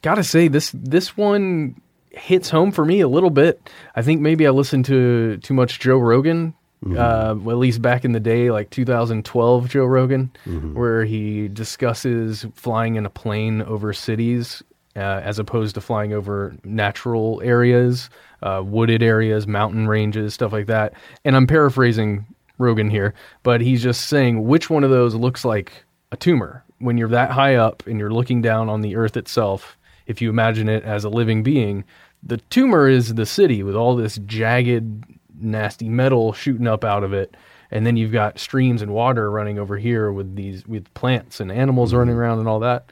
[0.01, 1.83] gotta say this this one
[2.17, 3.71] hits home for me a little bit.
[3.95, 6.55] I think maybe I listened to too much Joe Rogan.
[6.85, 6.99] Mm-hmm.
[6.99, 10.75] Uh, well, at least back in the day, like 2012 Joe Rogan, mm-hmm.
[10.75, 14.63] where he discusses flying in a plane over cities
[14.97, 18.09] uh, as opposed to flying over natural areas,
[18.43, 20.95] uh, wooded areas, mountain ranges, stuff like that.
[21.25, 22.27] And I'm paraphrasing
[22.59, 26.97] Rogan here, but he's just saying which one of those looks like a tumor when
[26.97, 29.77] you're that high up and you're looking down on the earth itself.
[30.07, 31.85] If you imagine it as a living being,
[32.27, 35.05] the tumor is the city with all this jagged,
[35.41, 37.37] nasty metal shooting up out of it,
[37.71, 41.53] and then you've got streams and water running over here with these with plants and
[41.53, 42.01] animals mm-hmm.
[42.01, 42.91] running around and all that.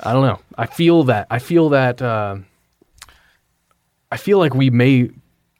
[0.00, 0.40] I don't know.
[0.58, 1.26] I feel that.
[1.30, 2.02] I feel that.
[2.02, 2.36] Uh,
[4.12, 5.10] I feel like we may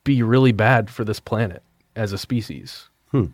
[0.05, 1.63] be really bad for this planet
[1.97, 2.89] as a species.
[3.11, 3.27] Hmm.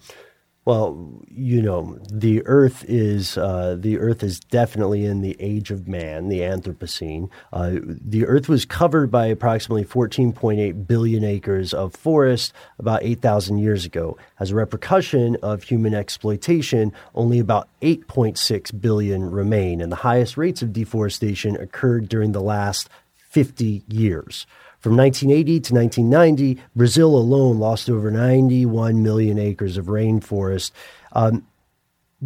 [0.71, 5.89] Well, you know, the Earth is uh, the Earth is definitely in the age of
[5.89, 7.29] man, the Anthropocene.
[7.53, 13.85] Uh, the Earth was covered by approximately 14.8 billion acres of forest about 8,000 years
[13.85, 14.17] ago.
[14.39, 20.63] As a repercussion of human exploitation, only about 8.6 billion remain, and the highest rates
[20.63, 24.47] of deforestation occurred during the last 50 years.
[24.81, 30.73] From 1980 to 1990, Brazil alone lost over 91 million acres of rainforest.
[31.13, 31.47] Um,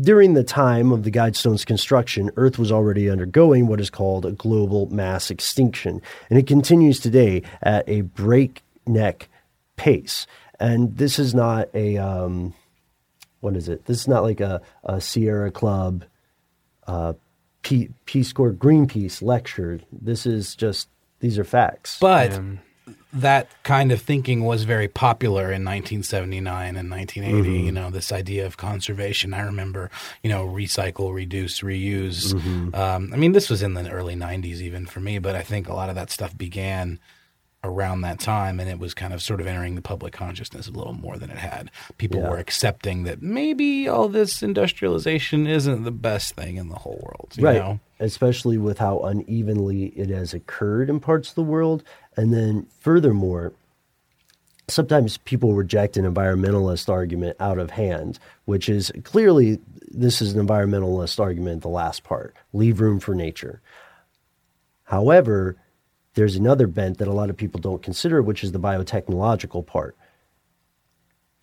[0.00, 4.32] during the time of the Guidestone's construction, Earth was already undergoing what is called a
[4.32, 6.00] global mass extinction,
[6.30, 9.28] and it continues today at a breakneck
[9.76, 10.26] pace.
[10.58, 12.54] And this is not a um,
[13.40, 13.84] what is it?
[13.84, 16.04] This is not like a, a Sierra Club
[16.86, 17.14] uh,
[17.62, 19.80] Peace Corps Greenpeace lecture.
[19.92, 20.88] This is just
[21.24, 21.96] these are facts.
[22.00, 22.38] But
[23.14, 27.48] that kind of thinking was very popular in 1979 and 1980.
[27.48, 27.66] Mm-hmm.
[27.66, 29.32] You know, this idea of conservation.
[29.32, 29.90] I remember,
[30.22, 32.34] you know, recycle, reduce, reuse.
[32.34, 32.74] Mm-hmm.
[32.74, 35.66] Um, I mean, this was in the early 90s even for me, but I think
[35.66, 36.98] a lot of that stuff began
[37.62, 40.70] around that time and it was kind of sort of entering the public consciousness a
[40.70, 41.70] little more than it had.
[41.96, 42.28] People Yeah.
[42.28, 47.32] were accepting that maybe all this industrialization isn't the best thing in the whole world.
[47.36, 47.56] You right.
[47.56, 47.80] know?
[48.00, 51.84] Especially with how unevenly it has occurred in parts of the world.
[52.16, 53.52] And then, furthermore,
[54.68, 60.46] sometimes people reject an environmentalist argument out of hand, which is clearly this is an
[60.46, 63.60] environmentalist argument, the last part leave room for nature.
[64.84, 65.56] However,
[66.14, 69.96] there's another bent that a lot of people don't consider, which is the biotechnological part.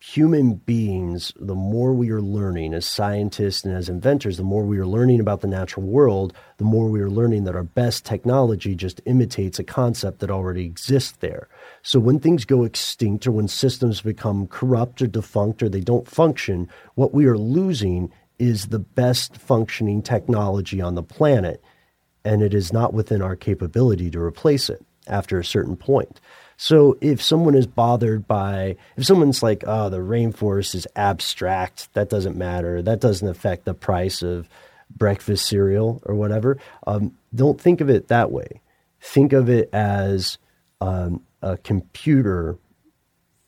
[0.04, 4.80] Human beings, the more we are learning as scientists and as inventors, the more we
[4.80, 8.74] are learning about the natural world, the more we are learning that our best technology
[8.74, 11.48] just imitates a concept that already exists there.
[11.82, 16.08] So when things go extinct or when systems become corrupt or defunct or they don't
[16.08, 21.62] function, what we are losing is the best functioning technology on the planet
[22.24, 26.20] and it is not within our capability to replace it after a certain point.
[26.62, 32.08] So if someone is bothered by, if someone's like, oh, the rainforest is abstract, that
[32.08, 34.48] doesn't matter, that doesn't affect the price of
[34.88, 38.60] breakfast cereal or whatever, um, don't think of it that way.
[39.00, 40.38] Think of it as
[40.80, 42.58] um, a computer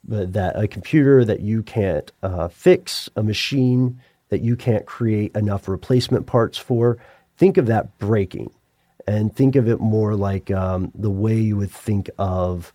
[0.02, 4.00] that a computer that you can't uh, fix, a machine
[4.30, 6.98] that you can't create enough replacement parts for,
[7.36, 8.50] think of that breaking
[9.06, 12.72] and think of it more like um, the way you would think of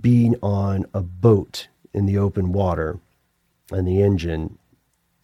[0.00, 2.98] being on a boat in the open water
[3.70, 4.58] and the engine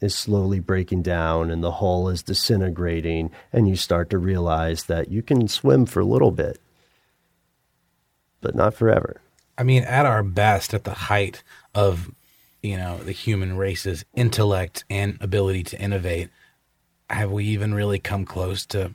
[0.01, 5.11] is slowly breaking down and the hull is disintegrating and you start to realize that
[5.11, 6.59] you can swim for a little bit
[8.41, 9.21] but not forever.
[9.59, 11.43] I mean, at our best, at the height
[11.75, 12.11] of
[12.63, 16.31] you know the human race's intellect and ability to innovate,
[17.09, 18.95] have we even really come close to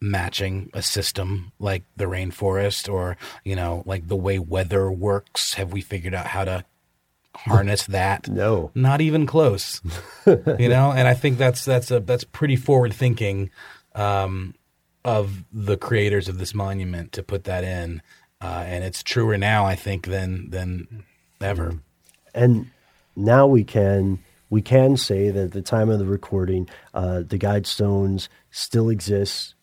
[0.00, 5.54] matching a system like the rainforest or you know like the way weather works?
[5.54, 6.64] Have we figured out how to
[7.34, 8.28] harness that?
[8.28, 9.80] no Not even close.
[10.26, 13.50] you know, and I think that's that's a that's pretty forward thinking
[13.94, 14.54] um,
[15.04, 18.02] of the creators of this monument to put that in,
[18.40, 21.04] uh, and it's truer now, I think, than than
[21.40, 21.80] ever.
[22.34, 22.70] and
[23.16, 24.18] now we can
[24.50, 29.54] we can say that at the time of the recording, uh, the guidestones still exist.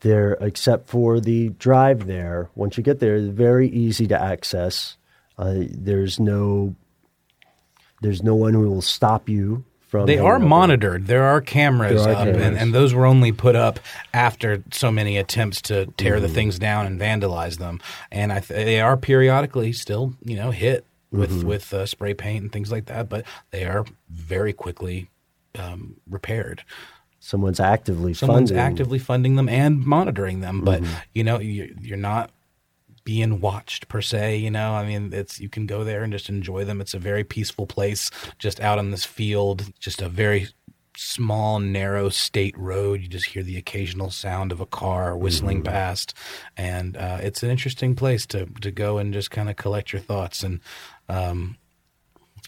[0.00, 2.48] They're except for the drive there.
[2.54, 4.96] Once you get there, it's very easy to access.
[5.38, 6.74] Uh, there's no
[8.02, 10.06] there's no one who will stop you from.
[10.06, 10.48] They are there.
[10.48, 11.06] monitored.
[11.06, 12.62] There are cameras There are up, And, cameras.
[12.62, 13.78] and those were only put up
[14.14, 16.22] after so many attempts to tear Mm-hmm.
[16.22, 17.80] the things down and vandalize them.
[18.10, 21.48] And I th- they are periodically still, you know, hit with Mm-hmm.
[21.48, 23.08] with uh, spray paint and things like that.
[23.10, 25.10] But they are very quickly
[25.58, 26.62] um, repaired.
[27.20, 28.66] Someone's actively Someone's funding.
[28.66, 30.62] actively funding them and monitoring them.
[30.62, 30.94] But Mm-hmm.
[31.14, 32.30] you know, you, you're not
[33.04, 34.36] being watched per se.
[34.38, 36.80] You know, I mean, it's you can go there and just enjoy them.
[36.80, 40.48] It's a very peaceful place, just out on this field, just a very
[40.96, 43.00] small, narrow state road.
[43.00, 45.72] You just hear the occasional sound of a car whistling Mm-hmm.
[45.72, 46.14] past,
[46.56, 50.00] and uh, it's an interesting place to to go and just kind of collect your
[50.02, 50.42] thoughts.
[50.42, 50.60] And
[51.08, 51.56] um,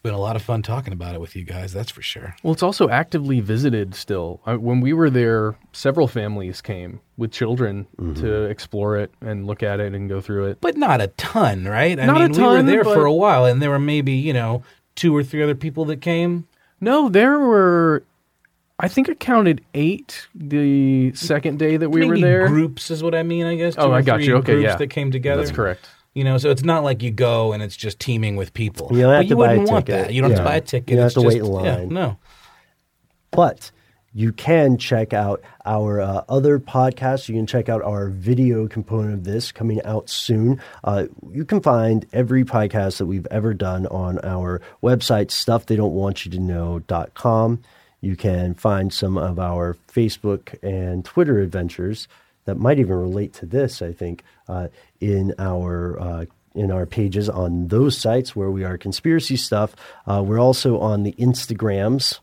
[0.02, 1.72] been a lot of fun talking about it with you guys.
[1.72, 2.34] That's for sure.
[2.42, 4.40] Well, it's also actively visited still.
[4.44, 8.20] I, when we were there, several families came with children mm-hmm.
[8.20, 10.60] to explore it and look at it and go through it.
[10.60, 11.98] but not a ton, right?
[11.98, 14.12] I Not a mean, we were there but- for a while, and there were maybe
[14.12, 14.62] you know
[14.94, 16.46] two or three other people that came.
[16.80, 18.04] No, there were.
[18.80, 22.48] I think I counted eight the second day that we were there.
[22.48, 23.76] Groups is what I mean, I guess.
[23.78, 24.36] Oh, I got you.
[24.38, 24.76] Okay, groups yeah.
[24.76, 25.42] that came together.
[25.42, 25.88] That's correct.
[26.14, 28.88] You know, so it's not like you go and it's just teeming with people.
[28.92, 30.06] You don't have but to you buy a wouldn't want ticket.
[30.08, 30.12] that.
[30.14, 30.44] You don't have Yeah.
[30.44, 30.90] to buy a ticket.
[30.90, 31.88] You don't It's have to wait just- in yeah, line.
[31.88, 32.16] no.
[33.30, 33.70] But
[34.14, 37.30] you can check out our uh, other podcasts.
[37.30, 40.60] You can check out our video component of this coming out soon.
[40.84, 47.62] Uh, you can find every podcast that we've ever done on our website, stufftheydontwantyoutoKnow.com.
[48.00, 52.08] You can find some of our Facebook and Twitter adventures
[52.44, 54.68] that might even relate to this, I think, uh,
[55.00, 56.24] in our uh,
[56.54, 59.74] in our pages on those sites where we are conspiracy stuff.
[60.06, 62.18] Uh, we're also on the Instagrams.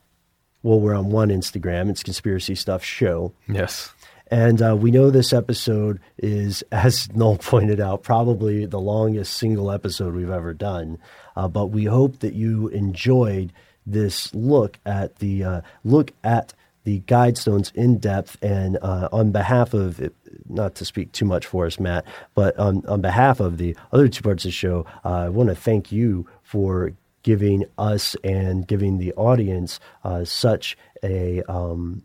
[0.62, 1.90] Well, we're on one Instagram.
[1.90, 3.34] It's Conspiracy Stuff Show.
[3.48, 3.92] Yes.
[4.32, 9.72] And uh, we know this episode is, as Noel pointed out, probably the longest single
[9.72, 11.00] episode we've ever done.
[11.36, 13.54] Uh, but we hope that you enjoyed
[13.86, 16.54] this look at the uh, look at
[16.90, 18.36] the guidestones in depth.
[18.42, 20.02] And uh, on behalf of,
[20.48, 22.04] not to speak too much for us, Matt,
[22.34, 25.50] but on, on behalf of the other two parts of the show, uh, I want
[25.50, 32.02] to thank you for giving us and giving the audience uh, such a um,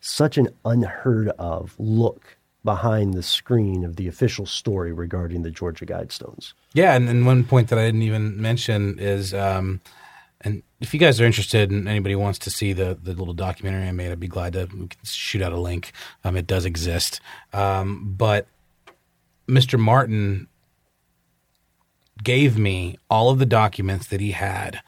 [0.00, 5.84] such an unheard of look behind the screen of the official story regarding the Georgia
[5.84, 6.54] Guidestones.
[6.72, 9.80] Yeah, and, and one point that I didn't even mention is, um,
[10.44, 13.86] and if you guys are interested and anybody wants to see the the little documentary
[13.86, 14.68] I made, I'd be glad to
[15.04, 15.92] shoot out a link.
[16.24, 17.20] Um, it does exist,
[17.52, 18.46] um, but
[19.48, 19.78] Mr.
[19.78, 20.48] Martin
[22.22, 24.80] gave me all of the documents that he had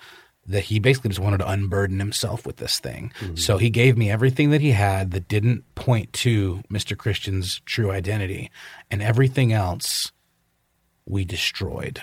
[0.47, 3.10] that he basically just wanted to unburden himself with this thing.
[3.35, 6.97] So he gave me everything that he had that didn't point to Mr.
[6.97, 8.51] Christian's true identity,
[8.90, 10.12] and everything else
[11.06, 12.02] we destroyed.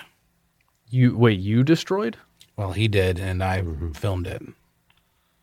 [0.90, 1.38] You wait.
[1.38, 2.16] You destroyed
[2.62, 3.90] Well, he did, and I mm-hmm.
[3.90, 4.40] filmed it.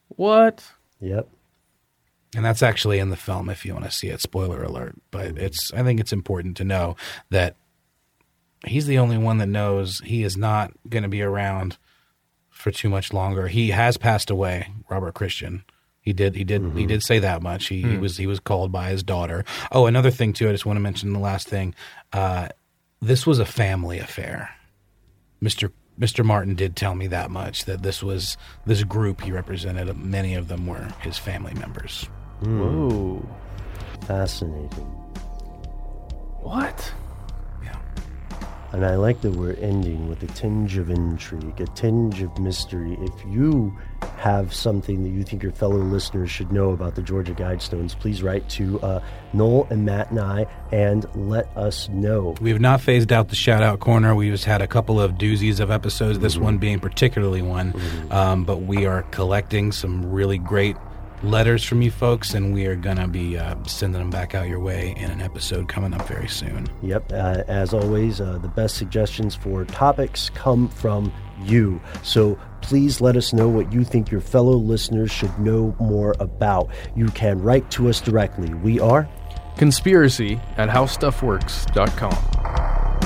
[0.07, 0.63] what?
[1.01, 1.27] Yep.
[2.33, 4.21] And that's actually in the film if you want to see it.
[4.21, 4.95] Spoiler alert.
[5.11, 5.45] But mm-hmm.
[5.45, 6.95] it's I think it's important to know
[7.29, 7.57] that
[8.65, 11.77] he's the only one that knows he is not going to be around
[12.49, 13.49] for too much longer.
[13.49, 15.65] He has passed away, Robert Christian.
[15.99, 16.87] He did he did he mm-hmm.
[16.87, 17.67] did say that much.
[17.67, 17.99] He, he hmm.
[17.99, 19.43] was he was called by his daughter.
[19.73, 21.75] Oh, another thing too, I just want to mention the last thing.
[22.13, 22.47] Uh,
[23.01, 24.51] this was a family affair.
[25.43, 25.69] Mr.
[25.99, 26.23] Mr.
[26.23, 29.95] Martin did tell me that much that this was this group he represented.
[29.97, 32.07] Many of them were his family members.
[32.41, 32.59] Hmm.
[32.61, 33.29] Whoa.
[34.07, 34.69] Fascinating.
[36.41, 36.93] What?
[38.71, 42.97] And I like that we're ending with a tinge of intrigue, a tinge of mystery.
[43.01, 43.75] If you
[44.17, 48.21] have something that you think your fellow listeners should know about the Georgia Guidestones, please
[48.21, 52.35] write to uh, Noel and Matt and I and let us know.
[52.39, 54.13] We have not phased out the shout out corner.
[54.13, 57.73] We've just had a couple of doozies of episodes, this one being particularly one.
[58.11, 60.75] Um, but we are collecting some really great
[61.23, 64.47] letters from you folks, and we are going to be uh, sending them back out
[64.47, 66.67] your way in an episode coming up very soon.
[66.81, 67.11] Yep.
[67.11, 71.11] Uh, as always, uh, the best suggestions for topics come from
[71.43, 71.79] you.
[72.03, 76.69] So please let us know what you think your fellow listeners should know more about.
[76.95, 78.53] You can write to us directly.
[78.53, 79.09] We are
[79.59, 82.98] Conspiracy at howstuffworks.com.